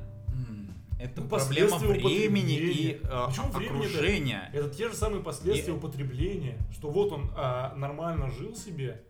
[1.00, 3.00] Это Ну, проблема последствия времени и употребления.
[3.04, 3.48] э, Почему
[3.78, 4.50] окружения.
[4.54, 9.04] Это те же самые последствия И- употребления, что вот он а, нормально жил себе,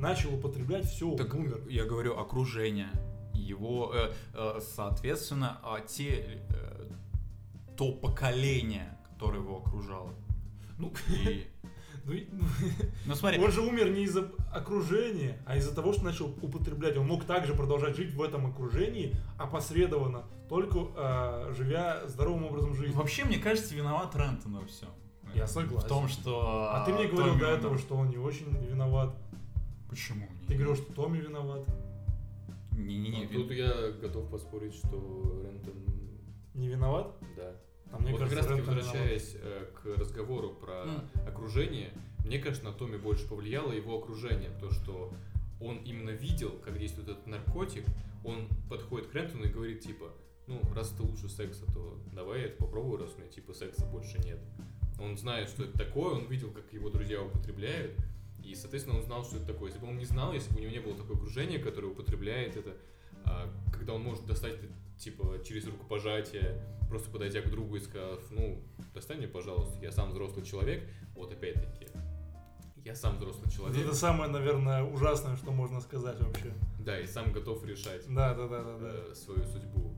[0.00, 1.60] начал употреблять, все, Так умер.
[1.68, 2.88] я говорю окружение.
[3.34, 6.88] Его, э, э, соответственно, а те, э,
[7.76, 10.12] то поколение, которое его окружало.
[10.78, 11.46] Ну, И,
[12.04, 12.44] ну, ну,
[13.06, 16.96] ну смотри, он же умер не из-за окружения, а из-за того, что начал употреблять.
[16.96, 22.94] Он мог также продолжать жить в этом окружении, опосредованно, только а, живя здоровым образом жизни.
[22.94, 24.88] вообще, мне кажется, виноват Рентон во всем.
[25.34, 25.86] Я согласен.
[25.86, 26.70] В том, что...
[26.72, 27.58] А ты мне говорил Томми до умер.
[27.58, 29.14] этого, что он не очень виноват.
[29.90, 30.26] Почему?
[30.48, 31.66] Ты говорил, что Томми виноват.
[32.76, 33.28] Не-не-не.
[33.30, 35.74] Ну, Тут я готов поспорить, что Рентон,
[36.54, 37.14] Не виноват?
[37.36, 37.56] да.
[37.92, 38.94] А мне вот как кажется, раз таки Рентон виноват.
[38.94, 41.10] возвращаясь э, к разговору про М.
[41.26, 41.90] окружение,
[42.24, 45.12] мне кажется, на Томе больше повлияло его окружение, то что
[45.60, 47.84] он именно видел, как действует этот наркотик,
[48.24, 50.06] он подходит к Рентону и говорит типа,
[50.46, 53.84] ну, раз это лучше секса, то давай я это попробую, раз у меня типа секса
[53.86, 54.38] больше нет.
[55.00, 57.92] Он знает, что это такое, он видел, как его друзья употребляют,
[58.44, 59.68] и, соответственно, он знал, что это такое.
[59.70, 62.56] Если бы он не знал, если бы у него не было такое окружение, которое употребляет
[62.56, 62.76] это,
[63.24, 64.66] а, когда он может достать это,
[64.98, 68.62] типа, через рукопожатие, просто подойдя к другу и сказав, ну,
[68.94, 70.82] достань мне, пожалуйста, я сам взрослый человек,
[71.14, 71.86] вот опять-таки,
[72.84, 76.52] я сам взрослый человек, это самое, наверное, ужасное, что можно сказать вообще.
[76.80, 78.94] да, и сам готов решать Да, да, да, да, да.
[79.10, 79.94] э, свою судьбу.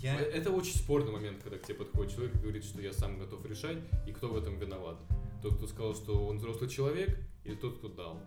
[0.00, 0.18] Я...
[0.20, 3.18] Э, Это очень спорный момент, когда к тебе подходит человек и говорит, что я сам
[3.18, 4.98] готов решать, и кто в этом виноват.
[5.42, 8.20] Тот, кто сказал, что он взрослый человек, или тот, кто дал.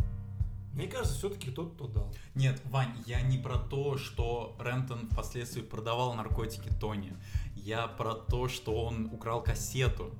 [0.74, 2.14] Мне кажется, все-таки тот, кто дал.
[2.34, 7.14] Нет, Вань, я не про то, что Рентон впоследствии продавал наркотики Тони.
[7.56, 10.12] Я про то, что он украл кассету.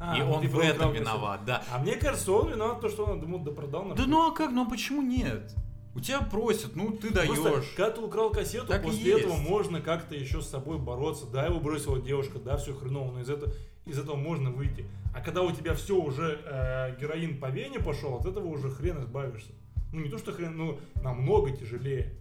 [0.00, 1.64] А, и он типа в этом виноват, да.
[1.72, 4.50] А мне кажется, он виноват, то, что он ему допродал на Да ну а как,
[4.50, 5.54] ну а почему нет?
[5.94, 7.72] У тебя просят, ну ты даешь.
[7.76, 11.26] когда ты украл кассету, Так после этого можно как-то еще с собой бороться.
[11.26, 13.52] Да, его бросила девушка, да, все хреново, но из этого,
[13.86, 14.86] из этого можно выйти.
[15.14, 19.00] А когда у тебя все уже э, героин по вене пошел, от этого уже хрен
[19.00, 19.52] избавишься.
[19.92, 22.14] Ну не то, что хрен, ну намного тяжелее.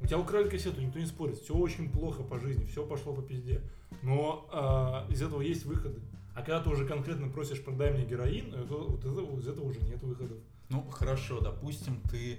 [0.00, 1.36] У тебя украли кассету, никто не спорит.
[1.38, 3.62] Все очень плохо по жизни, все пошло по пизде.
[4.02, 4.48] Но
[5.08, 6.00] э, из этого есть выходы.
[6.34, 9.64] А когда ты уже конкретно просишь, продай мне героин, э, то вот это- из этого
[9.66, 10.38] уже нет выходов.
[10.70, 12.38] Ну хорошо, допустим, ты.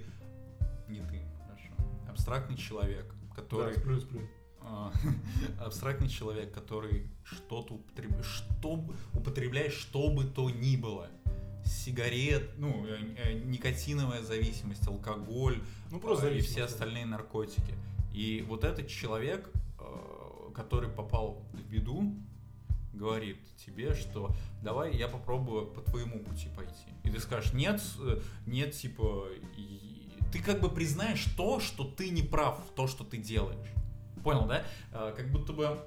[0.88, 1.72] Не ты, хорошо.
[2.08, 3.74] Абстрактный человек, который.
[3.74, 4.20] Да, сплю, сплю.
[4.68, 4.92] А,
[5.64, 11.08] абстрактный человек, который что-то употребляет, что, употребляет что бы то ни было.
[11.64, 17.74] Сигарет, ну, э, э, никотиновая зависимость, алкоголь, Ну просто а, и все остальные наркотики.
[18.12, 22.14] И вот этот человек, э, который попал в беду,
[22.92, 26.88] говорит тебе, что давай я попробую по твоему пути пойти.
[27.04, 29.28] И ты скажешь, нет, э, нет, типа,
[30.32, 33.75] ты как бы признаешь то, что ты не прав то, что ты делаешь.
[34.26, 34.64] Понял, да?
[34.92, 35.78] Э, Как будто бы...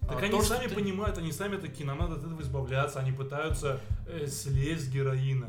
[0.00, 3.00] Так а, они то, сами ты- понимают, они сами такие, нам надо от этого избавляться,
[3.00, 5.46] они пытаются э, слезть с героина.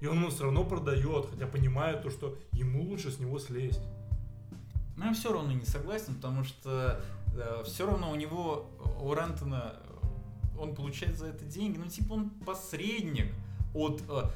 [0.00, 3.80] И он ему все равно продает, хотя понимает то, что ему лучше с него слезть.
[4.96, 7.00] Но я все равно не согласен, потому что
[7.64, 12.30] все равно у него, у Рентона, э, он получает за это деньги, ну типа он
[12.30, 13.32] посредник
[13.74, 14.02] от...
[14.08, 14.30] э,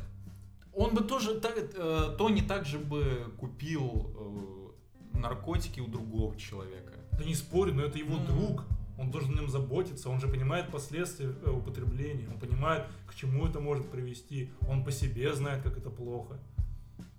[0.73, 4.73] он бы тоже, так, э, Тони также бы купил
[5.15, 6.90] э, наркотики у другого человека.
[7.19, 8.27] Да не спорю, но это его Ну.
[8.27, 8.65] друг.
[8.99, 13.59] Он должен им заботиться, он же понимает последствия э, употребления, он понимает, к чему это
[13.59, 16.39] может привести, он по себе знает, как это плохо.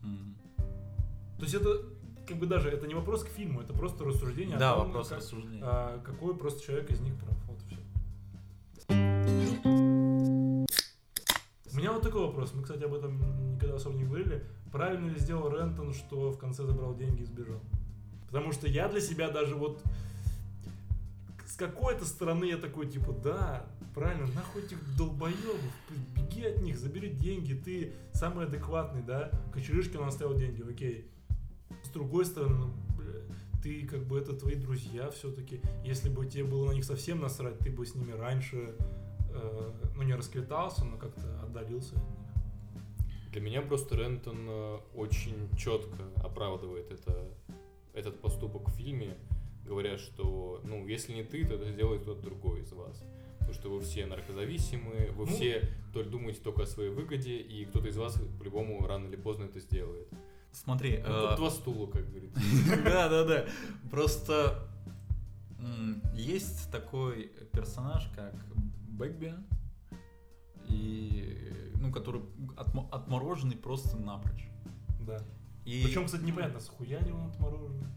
[0.03, 0.35] М.
[1.37, 1.69] То есть это,
[2.27, 5.07] как бы даже, это не вопрос к фильму, это просто рассуждение Да, о том, вопрос
[5.09, 5.61] как- рассуждения.
[5.63, 7.35] а, какой просто человек из них прав.
[7.47, 7.77] Вот все.
[11.73, 12.53] У меня вот такой вопрос.
[12.53, 14.45] Мы, кстати, об этом никогда особо не говорили.
[14.71, 17.61] Правильно ли сделал Рентон, что в конце забрал деньги и сбежал?
[18.31, 19.83] Потому что я для себя даже вот
[21.45, 25.59] с какой-то стороны я такой, типа, да, правильно, нахуй этих долбоебов,
[26.15, 29.31] беги от них, забери деньги, ты самый адекватный, да?
[29.53, 31.11] Кочерышкин оставил деньги, окей.
[31.83, 33.19] С другой стороны, ну, бля,
[33.61, 35.61] ты как бы это твои друзья все-таки.
[35.83, 38.75] Если бы тебе было на них совсем насрать, ты бы с ними раньше,
[39.33, 42.31] э, ну не расквитался, но как-то отдалился от них.
[43.31, 47.29] Для меня просто Рентон э, очень четко оправдывает это,
[47.93, 49.17] этот поступок в фильме,
[49.65, 53.03] говоря, что, ну, если не ты, то это сделает кто-то другой из вас.
[53.39, 55.31] Потому что вы все наркозависимые, вы Ну.
[55.31, 59.45] все только думаете только о своей выгоде, и кто-то из вас по-любому рано или поздно
[59.45, 60.07] это сделает.
[60.51, 62.39] Смотри, Ну, э, тут два стула, как говорится.
[62.83, 63.45] Да, да, да.
[63.89, 64.67] Просто
[66.15, 68.33] есть такой персонаж, как
[68.89, 69.33] Бэгби,
[70.67, 71.37] и,
[71.79, 72.21] ну, который
[72.55, 74.47] отмо- отмороженный просто напрочь.
[75.05, 75.19] Да.
[75.65, 75.83] И...
[75.83, 77.87] Причем, кстати, непонятно, с хуя ли он отмороженный.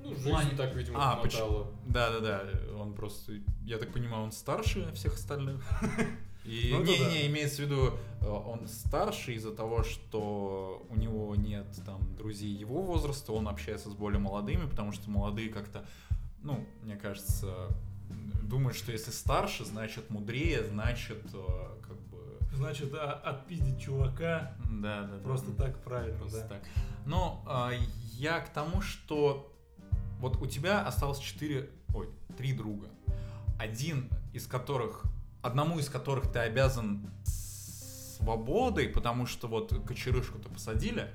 [0.00, 1.66] Ну, В жизнь плане- так, видимо, А, помотала.
[1.86, 2.42] Да, да, да.
[2.78, 3.32] Он просто,
[3.64, 5.62] я так понимаю, он старше всех остальных.
[6.44, 7.10] И Ну, это не, да.
[7.10, 12.50] не, имеется в виду, э, он старше из-за того, что у него нет там друзей
[12.52, 15.86] его возраста, он общается с более молодыми, потому что молодые как-то,
[16.42, 17.68] ну, мне кажется,
[18.42, 22.13] думают, что если старше, значит мудрее, значит э, как бы.
[22.56, 25.18] Значит, а, отпиздить чувака Да, да, да.
[25.22, 26.48] просто так правильно, Просто да.
[26.48, 26.62] так.
[27.06, 27.72] Но а,
[28.12, 29.52] я к тому, что
[30.20, 32.88] вот у тебя осталось четыре, ой, три друга.
[33.58, 35.02] Один из которых,
[35.42, 41.10] одному из которых ты обязан свободой, потому что вот кочерышку-то посадили,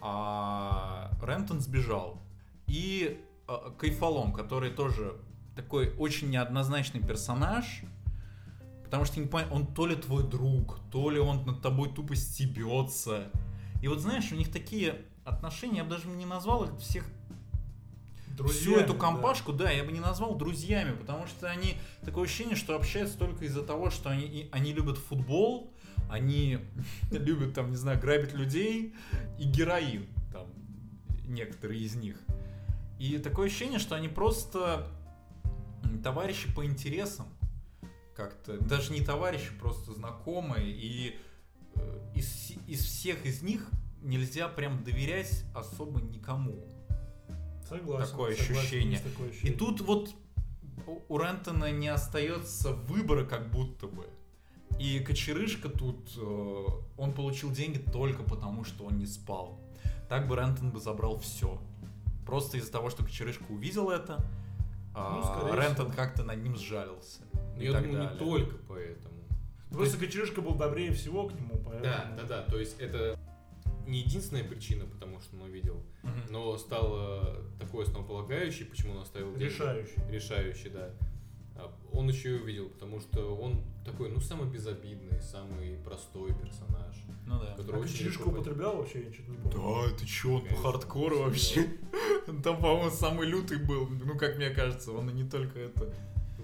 [0.00, 2.22] а Рентон сбежал.
[2.66, 5.16] И а, Кайфалом, который тоже
[5.56, 7.82] такой очень неоднозначный персонаж,
[8.88, 12.16] потому что не понимаю, он то ли твой друг, то ли он над тобой тупо
[12.16, 13.30] стебется.
[13.82, 18.34] И вот знаешь, у них такие отношения, я бы даже не назвал их всех всю
[18.34, 18.98] Друзьями, эту да.
[18.98, 19.70] компашку, да.
[19.70, 23.90] я бы не назвал друзьями, потому что они такое ощущение, что общаются только из-за того,
[23.90, 25.70] что они, и- они любят футбол,
[26.08, 26.60] они
[27.10, 28.94] любят там, не знаю, грабить людей
[29.38, 30.46] и героин, там,
[31.26, 32.16] некоторые из них.
[32.98, 34.88] И такое ощущение, что они просто
[36.02, 37.26] товарищи по интересам,
[38.18, 41.16] как-то, даже не товарищи, просто знакомые, и
[41.76, 43.70] э, из, из всех из них
[44.02, 46.66] нельзя прям доверять особо никому.
[47.68, 48.98] Согласен, такое согласен, ощущение.
[48.98, 49.56] такое И ощущение.
[49.58, 50.10] тут вот
[51.08, 54.04] у- Рентона не остается выбора как будто бы.
[54.80, 56.64] И Кочерышка тут, э,
[56.96, 59.60] он получил деньги только потому, что он не спал.
[60.08, 61.60] Так бы Рентон бы забрал все.
[62.26, 64.24] Просто из-за того, что Кочерышка увидел это,
[64.94, 67.20] а, Ну, скорее Рентон как-то над ним сжалился.
[67.60, 68.18] И я так думаю, не далее.
[68.18, 69.14] только поэтому.
[69.70, 71.82] Просто Кочерышка был добрее всего к нему, поэтому...
[71.82, 72.42] Да, да, да.
[72.44, 73.18] То есть это
[73.86, 76.22] не единственная причина, потому что он увидел, Мгм.
[76.30, 79.44] но стало такой основополагающей, почему он оставил деньги.
[79.52, 80.00] Решающий.
[80.10, 80.90] Решающий, да.
[81.56, 86.94] А, Он еще и увидел, потому что он такой, ну, самый безобидный, самый простой персонаж.
[87.26, 87.54] Ну да.
[87.56, 89.90] который А очень Кочерышку легко употреблял вообще, я что-то не помню.
[89.90, 91.66] Да, ты чё, он по хардкору вообще.
[92.26, 93.88] Там, по-моему, самый лютый был.
[93.88, 95.92] Ну, как мне кажется, он и не только это.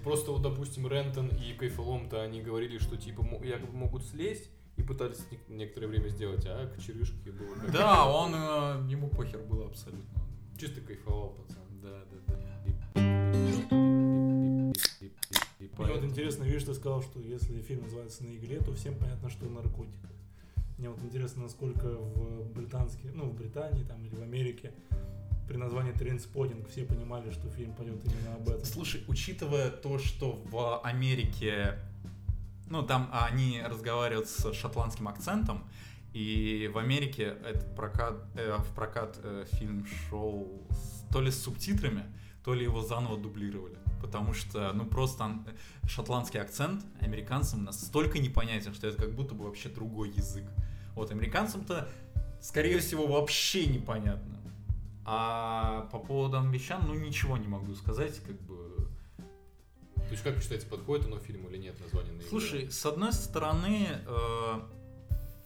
[0.05, 5.17] Просто вот, допустим, Рентон и Кайфолом-то они говорили, что типа якобы могут слезть и пытались
[5.31, 10.21] нек- некоторое время сделать, а Кочерышке было как- Да, он, э, ему похер было абсолютно.
[10.59, 11.63] чисто кайфовал, пацан.
[11.81, 13.01] Да, да, да.
[15.59, 18.95] И Мне вот интересно, видишь, ты сказал, что если фильм называется «На игле», то всем
[18.97, 19.99] понятно, что наркотик.
[20.77, 24.71] Мне вот интересно, насколько в британских, ну, в Британии там или в Америке
[25.47, 28.65] при названии «Trainspotting» все понимали, что фильм пойдет именно об этом.
[28.65, 31.77] Слушай, учитывая то, что в Америке,
[32.69, 35.63] ну, там они разговаривают с шотландским акцентом,
[36.13, 41.43] и в Америке этот прокат, э, в прокат э, фильм шел с- то ли с
[41.43, 42.03] субтитрами,
[42.43, 43.75] то ли его заново дублировали.
[44.01, 45.45] Потому что, ну, просто ан-
[45.87, 50.45] шотландский акцент американцам настолько непонятен, что это как будто бы вообще другой язык.
[50.95, 51.89] Вот, американцам-то,
[52.41, 54.37] скорее всего, вообще непонятно.
[55.07, 58.89] А по поводу англичан, ну, ничего не могу сказать, как бы...
[59.95, 62.27] То есть, как вы считаете, подходит оно фильму или нет название на игре?
[62.29, 64.59] Слушай, с одной стороны, э,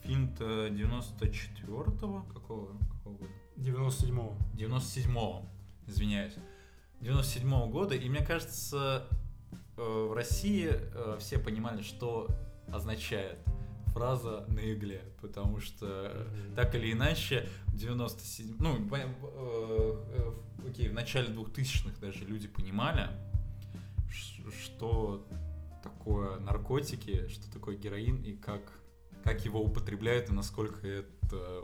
[0.02, 3.32] фильм-то 94-го, какого, какого года?
[3.56, 4.36] 97-го.
[4.54, 5.46] 97-го,
[5.86, 6.34] извиняюсь.
[7.00, 9.06] 97-го года, и мне кажется,
[9.76, 12.28] э, в России э, все понимали, что
[12.72, 13.38] означает
[13.92, 16.54] фраза на игле, потому что э, Мгм.
[16.56, 22.48] так или иначе в 97 ну, э, э, в- окей, в начале 2000-х даже люди
[22.48, 23.08] понимали,
[24.64, 25.26] что
[25.82, 28.60] такое наркотики, что такое героин и как,
[29.24, 31.62] как его употребляют и насколько это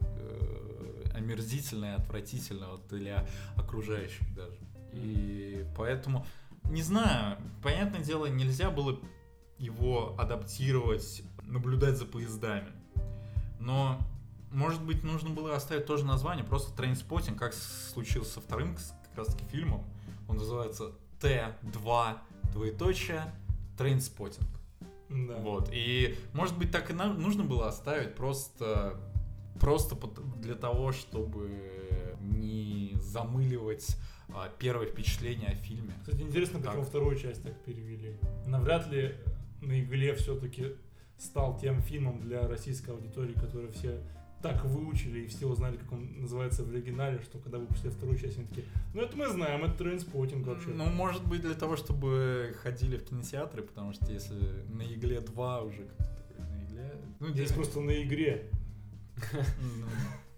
[0.00, 4.58] э, омерзительно и отвратительно вот для окружающих даже.
[4.92, 6.26] И поэтому,
[6.64, 8.98] не знаю, понятное дело, нельзя было
[9.58, 12.72] его адаптировать, наблюдать за поездами.
[13.58, 13.98] Но
[14.50, 19.28] может быть, нужно было оставить тоже название, просто Trainspotting, как случилось со вторым как раз
[19.28, 19.84] таки фильмом.
[20.28, 22.18] Он называется T2,
[22.52, 23.22] двоеточие,
[23.78, 24.48] Trainspotting.
[25.08, 25.36] Да.
[25.38, 25.70] Вот.
[25.72, 28.98] И, может быть, так и нам нужно было оставить просто,
[29.60, 29.96] просто
[30.36, 33.96] для того, чтобы не замыливать
[34.28, 35.94] а, первое впечатление о фильме.
[36.00, 36.70] Кстати, интересно, Так.
[36.70, 38.18] почему вторую часть так перевели.
[38.46, 39.16] Навряд ли
[39.60, 40.74] на игле все-таки
[41.20, 44.00] стал тем фильмом для российской аудитории, который все
[44.42, 48.38] так выучили и все узнали, как он называется в оригинале, что когда выпустили вторую часть,
[48.38, 50.70] они такие, ну это мы знаем, это Trainspotting вообще.
[50.70, 54.34] Ну, может быть, для того, чтобы ходили в кинотеатры, потому что если
[54.72, 56.92] на игле 2 уже как-то такой, на игле...
[57.20, 58.50] Ну, Здесь где- просто на игле
[59.34, 59.86] Ну,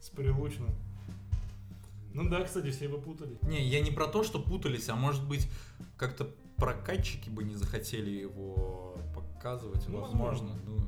[0.00, 0.70] с прилучным.
[2.12, 3.38] Ну да, кстати, все бы путали.
[3.42, 5.48] Не, я не про то, что путались, а может быть,
[5.96, 8.98] как-то прокатчики бы не захотели его
[9.42, 10.50] показывать, Ну, возможно.
[10.66, 10.78] Ну,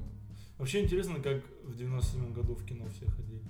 [0.59, 3.43] Вообще интересно, как в 97 году в кино все ходили.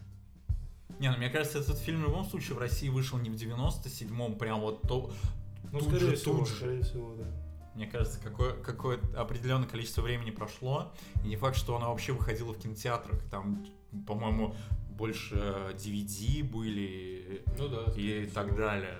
[0.99, 4.37] Не, ну мне кажется, этот фильм в любом случае в России вышел не в 97-м,
[4.37, 5.11] прям вот то...
[5.71, 6.55] Ну, Тут скорее же, всего, тут же.
[6.55, 7.25] скорее всего, да.
[7.75, 10.93] Мне кажется, какое, какое определенное количество времени прошло,
[11.25, 13.21] и не факт, что оно вообще выходило в кинотеатрах.
[13.31, 13.67] Там,
[14.07, 14.55] по-моему,
[14.91, 15.35] больше
[15.75, 17.93] DVD были Ну да.
[17.97, 18.59] и так всего.
[18.59, 18.99] далее.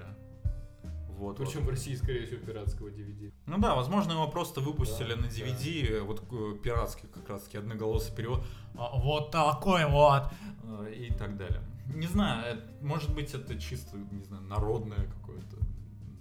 [1.19, 1.47] Вот, вот.
[1.47, 3.33] Причем в России, скорее всего, пиратского DVD.
[3.47, 5.29] Ну да, возможно, его просто выпустили Да, на да.
[5.29, 8.43] DVD, вот э, пиратский как раз таки одноголосый перевод.
[8.77, 10.25] А, вот такой вот.
[10.65, 11.63] э, И так далее.
[11.95, 15.57] Не знаю, э, может быть, это чисто, не знаю, народное какое-то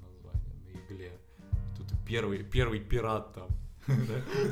[0.02, 1.12] название на игле.
[1.78, 3.48] Тут первый, первый пират там,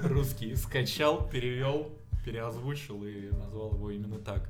[0.03, 1.91] русский, скачал, перевел,
[2.25, 4.49] переозвучил и назвал его именно так.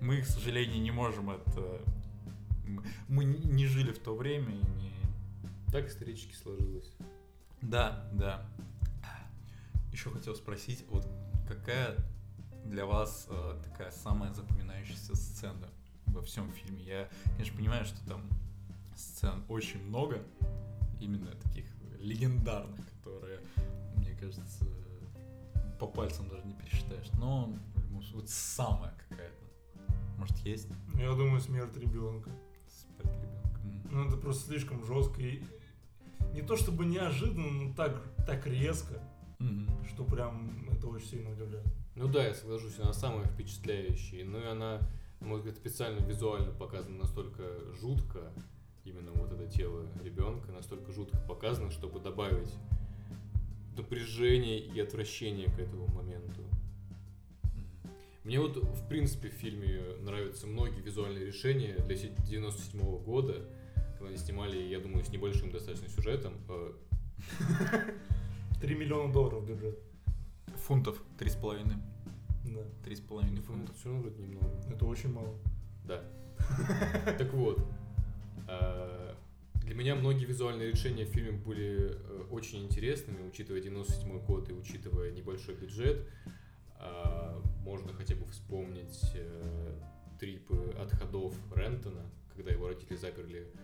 [0.00, 1.80] Мы, к сожалению, не можем это...
[3.08, 4.92] Мы не жили в то время и не,
[5.72, 6.90] Так исторически сложилось.
[7.62, 8.46] да, да.
[9.92, 11.06] Еще хотел спросить, вот
[11.48, 11.96] какая
[12.64, 15.68] для вас э, такая самая запоминающаяся сцена
[16.06, 16.82] во всем фильме?
[16.82, 18.22] Я, конечно, понимаю, что там
[18.96, 20.22] сцен очень много,
[21.00, 21.66] именно таких
[21.98, 23.40] легендарных, которые,
[23.96, 24.64] мне кажется,
[25.78, 27.10] по пальцам даже не пересчитаешь.
[27.18, 27.54] Но
[28.00, 29.44] случае, вот самая какая-то.
[30.18, 30.68] Может, есть?
[30.94, 32.30] Я думаю, смерть ребенка.
[32.68, 33.60] Смерть ребенка.
[33.90, 35.42] Ну, это просто слишком жестко и
[36.32, 39.02] не то чтобы неожиданно, но так, так резко,
[39.38, 39.68] Мгм.
[39.86, 41.66] что прям это очень сильно удивляет.
[41.96, 44.24] Ну да, я соглашусь, она самая впечатляющая.
[44.24, 44.80] Ну и она,
[45.20, 47.42] на мой взгляд, специально визуально показана настолько
[47.80, 48.32] жутко,
[48.84, 52.52] именно вот это тело ребенка, настолько жутко показано, чтобы добавить
[53.76, 56.42] напряжение и отвращение к этому моменту.
[58.24, 63.48] Мне вот, в принципе, в фильме нравятся многие визуальные решения для 97 года,
[64.16, 66.34] снимали, я думаю, с небольшим достаточно сюжетом.
[66.48, 66.72] Э,
[68.60, 69.78] 3 миллиона долларов бюджет.
[70.66, 71.76] Фунтов три с половиной.
[72.44, 72.62] Да.
[72.84, 73.76] Три с половиной Ну, фунтов.
[73.76, 74.50] все равно вроде немного.
[74.70, 75.34] Это очень мало.
[75.84, 76.02] Да.
[77.18, 77.60] Так вот,
[78.48, 79.14] э,
[79.64, 84.52] для меня многие визуальные решения в фильме были э, очень интересными, учитывая 97 год и
[84.52, 86.06] учитывая небольшой бюджет.
[87.62, 89.74] Можно хотя бы вспомнить э,
[90.18, 92.02] трипы отходов Рентона,
[92.34, 93.58] когда его родители заперли э,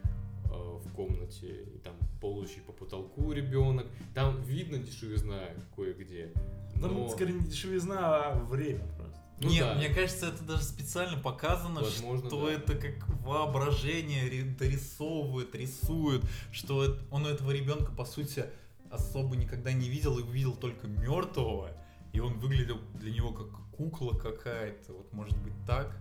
[0.49, 3.87] в комнате, и там ползающий по потолку ребенок.
[4.15, 5.41] Там видно дешевизна
[5.75, 6.33] кое-где.
[6.81, 7.99] Там но- скорее не дешевизна,
[8.33, 9.17] а время просто.
[9.39, 9.75] Ну Нет, да.
[9.75, 12.53] мне кажется, это даже специально показано, Возможно, что да.
[12.55, 18.47] это как воображение дорисовывает, рисует, что он этого ребенка, по сути,
[18.91, 21.71] особо никогда не видел и увидел только мертвого,
[22.15, 25.95] и он выглядел для него как кукла какая-то, вот может быть так.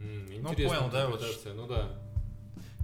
[0.00, 1.22] М, Ну, понял, да, вот
[1.54, 2.00] Ну да.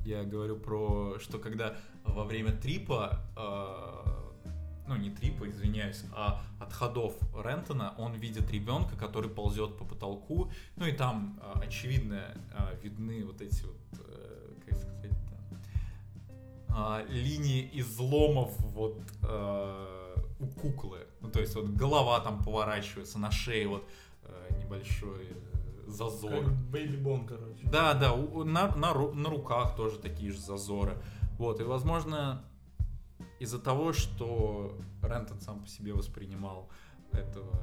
[0.05, 4.23] Я говорю про, что когда во время трипа, э,
[4.89, 10.87] ну не трипа, извиняюсь, а отходов Рентона, он видит ребенка, который ползет по потолку, ну
[10.87, 15.13] и там э, очевидно э, видны вот эти вот, э, как сказать
[17.11, 23.69] линии изломов вот э, у куклы, ну то есть вот голова там поворачивается на шее
[23.69, 23.89] вот
[24.25, 25.29] э, небольшой
[25.93, 26.45] э, зазор.
[26.45, 27.67] Как Бэйби Бон, короче.
[27.71, 30.97] Да, да, у- на, на, на руках тоже такие же зазоры.
[31.39, 32.45] Вот, и возможно,
[33.41, 36.69] из-за того, что Рентон сам по себе воспринимал
[37.13, 37.59] этого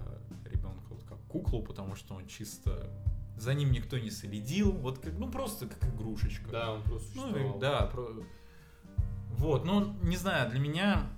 [0.46, 2.90] ребенка вот как куклу, потому что он чисто
[3.38, 6.50] за ним никто не следил, вот как, ну просто как игрушечка.
[6.52, 7.58] Да, он просто Ну, существовал.
[7.58, 8.24] и- да, про-
[9.30, 11.10] вот, ну, не знаю, для меня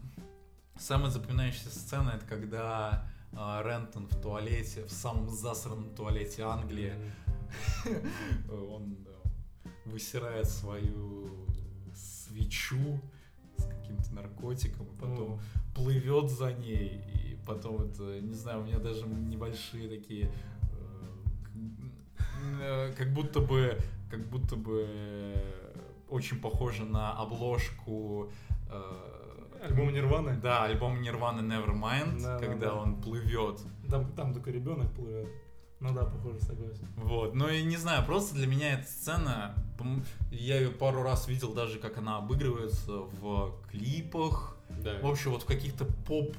[0.78, 6.94] самая запоминающаяся сцена это когда Рентон в туалете, в самом засранном туалете Англии,
[8.52, 8.98] он
[9.86, 11.48] высирает свою
[11.94, 13.00] свечу
[13.58, 15.40] с каким-то наркотиком, и потом
[15.76, 20.32] плывет за ней, и потом это, не знаю, у меня даже небольшие такие,
[20.74, 21.70] э,
[22.62, 23.78] э, как будто бы,
[24.10, 25.76] как будто бы э,
[26.10, 28.32] очень похоже на обложку
[28.70, 29.21] э,
[29.62, 30.38] Альбом Нирваны?
[30.42, 32.76] Да, альбом Нирваны Nevermind, Да, да, когда да.
[32.76, 33.60] он плывет.
[33.90, 35.28] Там, там только ребенок плывет.
[35.80, 36.88] Ну да, похоже, согласен.
[36.96, 39.56] Вот, ну и не знаю, просто для меня эта сцена,
[40.32, 45.00] я ее пару раз видел даже, как она обыгрывается в клипах, Да.
[45.02, 46.36] в общем, вот в каких-то поп,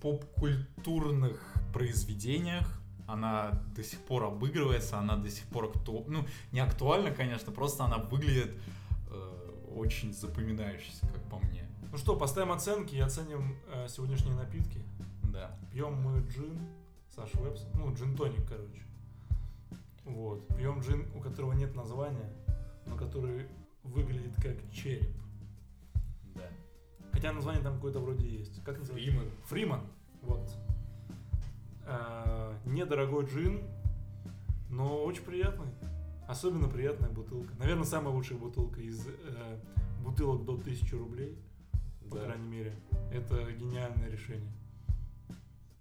[0.00, 1.40] поп-культурных
[1.72, 6.04] произведениях она до сих пор обыгрывается, она до сих пор акту...
[6.08, 8.52] ну, не актуальна, конечно, просто она выглядит
[9.10, 11.61] э, очень запоминающейся, как по мне.
[11.92, 14.80] Ну что, поставим оценки и оценим э, сегодняшние напитки.
[15.30, 15.54] Да.
[15.70, 16.58] Пьем мы джин,
[17.14, 18.82] Саш Вебс, ну, джин-тоник, короче.
[20.06, 20.48] Вот.
[20.56, 22.32] Пьем джин, у которого нет названия,
[22.86, 23.46] но который
[23.82, 25.14] выглядит как череп.
[26.34, 26.48] Да.
[27.12, 28.64] Хотя название там какое-то вроде есть.
[28.64, 29.10] Как называется?
[29.10, 29.30] Фриман.
[29.44, 29.80] Фриман.
[30.22, 30.50] Вот.
[31.84, 33.60] А, недорогой джин,
[34.70, 35.68] но очень приятный.
[36.26, 37.52] Особенно приятная бутылка.
[37.58, 39.58] Наверное, самая лучшая бутылка из э,
[40.02, 41.36] бутылок до 1000 рублей,
[42.12, 42.24] по Да.
[42.26, 42.74] крайней мере.
[43.12, 44.52] Это гениальное решение.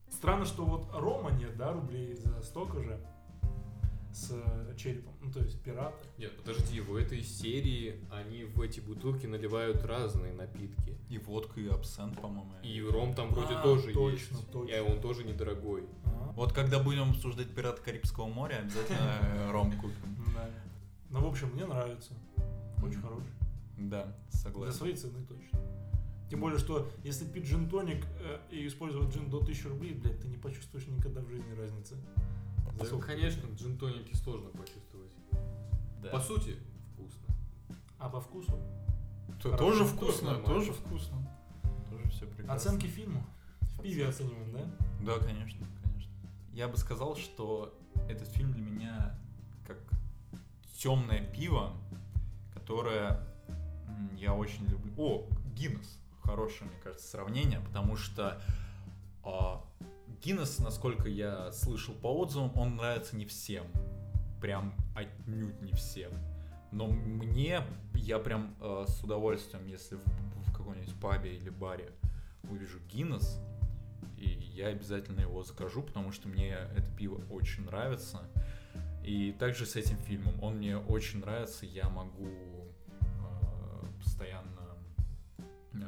[0.10, 3.00] Странно, что вот Рома нет, да, рублей за столько же
[4.14, 5.14] с э, черепом.
[5.22, 6.06] Ну, то есть пираты.
[6.18, 10.98] Нет, подожди, в этой серии они в эти бутылки наливают разные напитки.
[11.10, 12.52] И водку, и абсент, по-моему.
[12.62, 14.52] И ром там вроде А, тоже точно, есть.
[14.52, 14.74] точно.
[14.76, 15.86] И он тоже недорогой.
[16.06, 20.18] А, Вот когда будем обсуждать «Пират Карибского моря», обязательно э, ром купим.
[21.10, 22.14] Ну, в общем, мне нравится.
[22.84, 23.32] Очень хороший.
[23.78, 24.74] Да, За согласен.
[24.74, 25.60] свои цены точно.
[26.32, 30.30] Тем более, что если пить джин-тоник э, и использовать джин до 1000 рублей, блядь, ты
[30.30, 31.98] не почувствуешь никогда в жизни разницы.
[32.80, 35.12] Да, конечно, джин-тоники сложно почувствовать.
[36.02, 36.10] Да.
[36.12, 36.56] По сути,
[36.94, 37.36] вкусно.
[38.00, 38.58] А по вкусу?
[39.44, 41.18] То- тоже вкусно, тоже вкусно.
[41.90, 42.54] Тоже все прекрасно.
[42.54, 43.26] Оценки фильму?
[43.60, 44.66] В пиве оцениваем, да?
[45.02, 46.14] Да, конечно, конечно.
[46.54, 47.78] Я бы сказал, что
[48.08, 49.20] этот фильм для меня
[49.68, 49.80] как
[50.78, 51.74] темное пиво,
[52.54, 53.20] которое
[54.16, 54.94] я очень люблю.
[54.98, 56.01] О, Гиннес.
[56.24, 58.42] Хорошее, мне кажется, сравнение, потому что
[59.24, 59.64] а,
[60.24, 63.66] Гиннес, насколько я слышал по отзывам, он нравится не всем.
[64.40, 66.12] Прям отнюдь не всем.
[66.72, 67.64] Но мне,
[67.96, 70.06] я прям э, с удовольствием, если в,
[70.48, 71.92] в каком-нибудь пабе или баре
[72.44, 73.40] увижу Гиннес,
[74.18, 78.22] и я обязательно его закажу, потому что мне это пиво очень нравится.
[79.04, 80.42] И также с этим фильмом.
[80.44, 82.28] Он мне очень нравится, я могу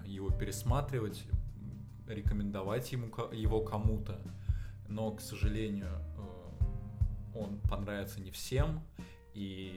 [0.06, 1.26] его пересматривать,
[2.08, 4.20] рекомендовать ему, его кому-то.
[4.88, 8.82] Но, к сожалению, э, он понравится не всем,
[9.34, 9.74] и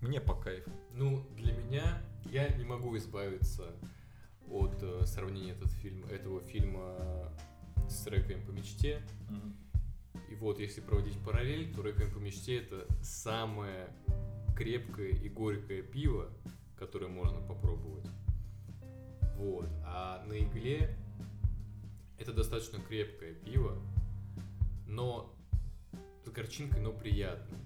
[0.00, 0.70] мне по кайфу.
[0.92, 3.74] Ну, для меня я не могу избавиться
[4.48, 7.32] от э, сравнения этот фильм, этого фильма
[7.88, 9.00] с Реквием по мечте.
[10.30, 13.88] И вот, если проводить параллель, то Реквием по мечте это самое
[14.56, 16.30] крепкое и горькое пиво,
[16.76, 18.06] которое можно попробовать.
[19.36, 19.68] Вот.
[19.84, 20.96] А на игле
[22.18, 23.78] это достаточно крепкое пиво,
[24.86, 25.32] но
[26.24, 27.60] с горчинкой, но приятное.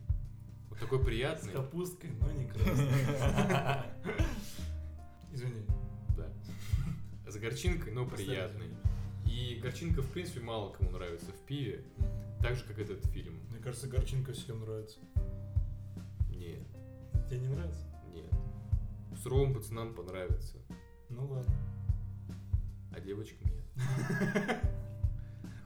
[0.68, 1.52] Вот такой С приятный.
[1.52, 3.86] капусткой, но не красной.
[5.32, 5.64] Извини.
[6.16, 6.28] Да.
[7.30, 8.68] С горчинкой, но приятный.
[9.26, 11.84] И горчинка, в принципе, мало кому нравится в пиве.
[12.42, 13.38] Так же, как этот фильм.
[13.50, 14.98] Мне кажется, горчинка всем нравится.
[16.30, 16.66] Нет,
[17.28, 17.84] Тебе не нравится?
[18.14, 18.32] нет.
[19.22, 20.56] Суровым пацанам понравится,
[21.20, 21.54] Ну ладно.
[22.96, 24.60] а девочкам нет.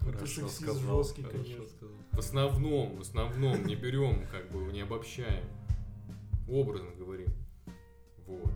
[0.01, 1.89] Ну, ты сексист жесткий, конечно.
[2.13, 5.45] В основном, в основном не берем, как бы не обобщаем.
[6.49, 7.29] Образно говорим.
[8.27, 8.53] Вот.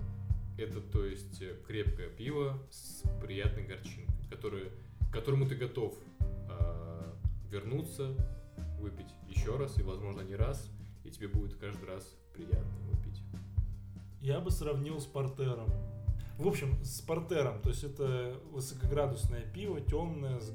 [0.59, 4.71] Это, то есть, э, крепкое пиво с приятной горчинкой, которое,
[5.09, 7.13] к которому ты готов э,
[7.51, 8.15] вернуться,
[8.79, 10.69] выпить еще раз, и, возможно, не раз,
[11.05, 13.23] и тебе будет каждый раз приятно его пить.
[14.21, 15.73] Я бы сравнил с портером.
[16.39, 17.61] В общем, с портером.
[17.63, 20.53] То есть это высокоградусное пиво, темное, с,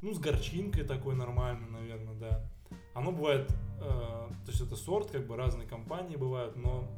[0.00, 2.50] ну, с горчинкой такой нормальной, наверное, да.
[2.94, 6.88] Оно бывает, э, то есть это сорт, как бы разные компании бывают, но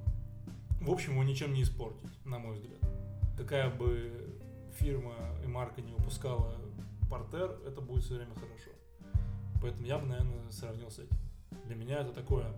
[0.81, 2.81] в общем его ничем не испортить, на мой взгляд.
[3.37, 4.39] Какая бы
[4.79, 5.15] фирма
[5.45, 6.57] и марка не выпускала
[7.11, 8.71] портер, это будет все время хорошо.
[9.61, 11.17] Поэтому я бы, наверное, сравнил с этим.
[11.67, 12.55] Для меня это такое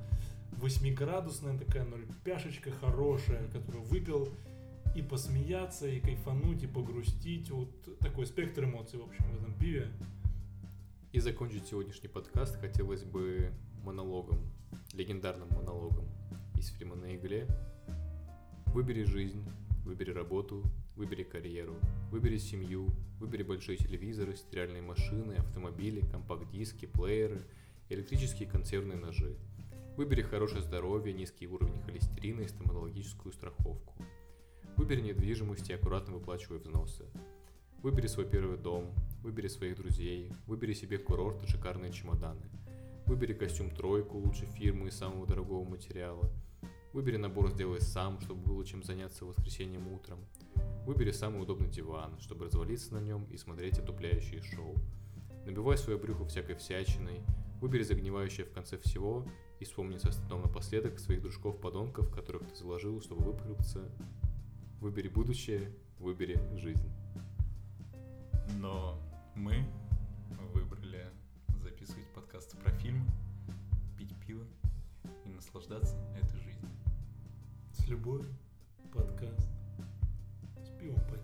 [0.52, 4.28] восьмиградусная такая ноль-пяшечка хорошая, которую выпил
[4.94, 7.50] и посмеяться, и кайфануть, и погрустить.
[7.50, 9.90] Вот такой спектр эмоций, в общем, в этом пиве.
[11.12, 14.40] И закончить сегодняшний подкаст хотелось бы монологом,
[14.92, 16.06] легендарным монологом
[16.56, 17.46] из фильма «На игле».
[18.66, 19.44] Выбери жизнь,
[19.84, 20.62] выбери работу,
[20.96, 21.76] выбери карьеру,
[22.10, 22.88] выбери семью,
[23.20, 27.42] выбери большой телевизор, стиральные машины, автомобили, компакт-диски, плееры,
[27.88, 29.36] электрические консервные ножи.
[29.96, 33.94] Выбери хорошее здоровье, низкий уровень холестерина и стоматологическую страховку.
[34.76, 37.04] Выбери недвижимость и аккуратно выплачивай взносы.
[37.82, 42.42] Выбери свой первый дом, выбери своих друзей, выбери себе курорт и шикарные чемоданы.
[43.06, 46.28] Выбери костюм тройку лучшей фирмы из самого дорогого материала.
[46.92, 50.18] Выбери набор «Сделай сам», чтобы было чем заняться воскресеньем утром.
[50.86, 54.74] Выбери самый удобный диван, чтобы развалиться на нем и смотреть отупляющие шоу.
[55.46, 57.22] Набивай свое брюхо всякой всячиной,
[57.60, 59.26] выбери загнивающее в конце всего
[59.60, 63.88] и вспомни со стыдом напоследок своих дружков-подонков, которых ты заложил, чтобы выпрыгнуться.
[64.80, 66.90] Выбери будущее, выбери жизнь.
[68.60, 69.00] Но
[69.34, 69.64] мы
[70.52, 71.10] выбрали
[71.62, 73.06] записывать подкасты про фильмы,
[73.96, 74.44] пить пиво
[75.24, 76.70] и наслаждаться этой жизнью.
[77.72, 78.30] С любовью,
[78.92, 79.48] подкаст,
[80.62, 81.23] с пивом под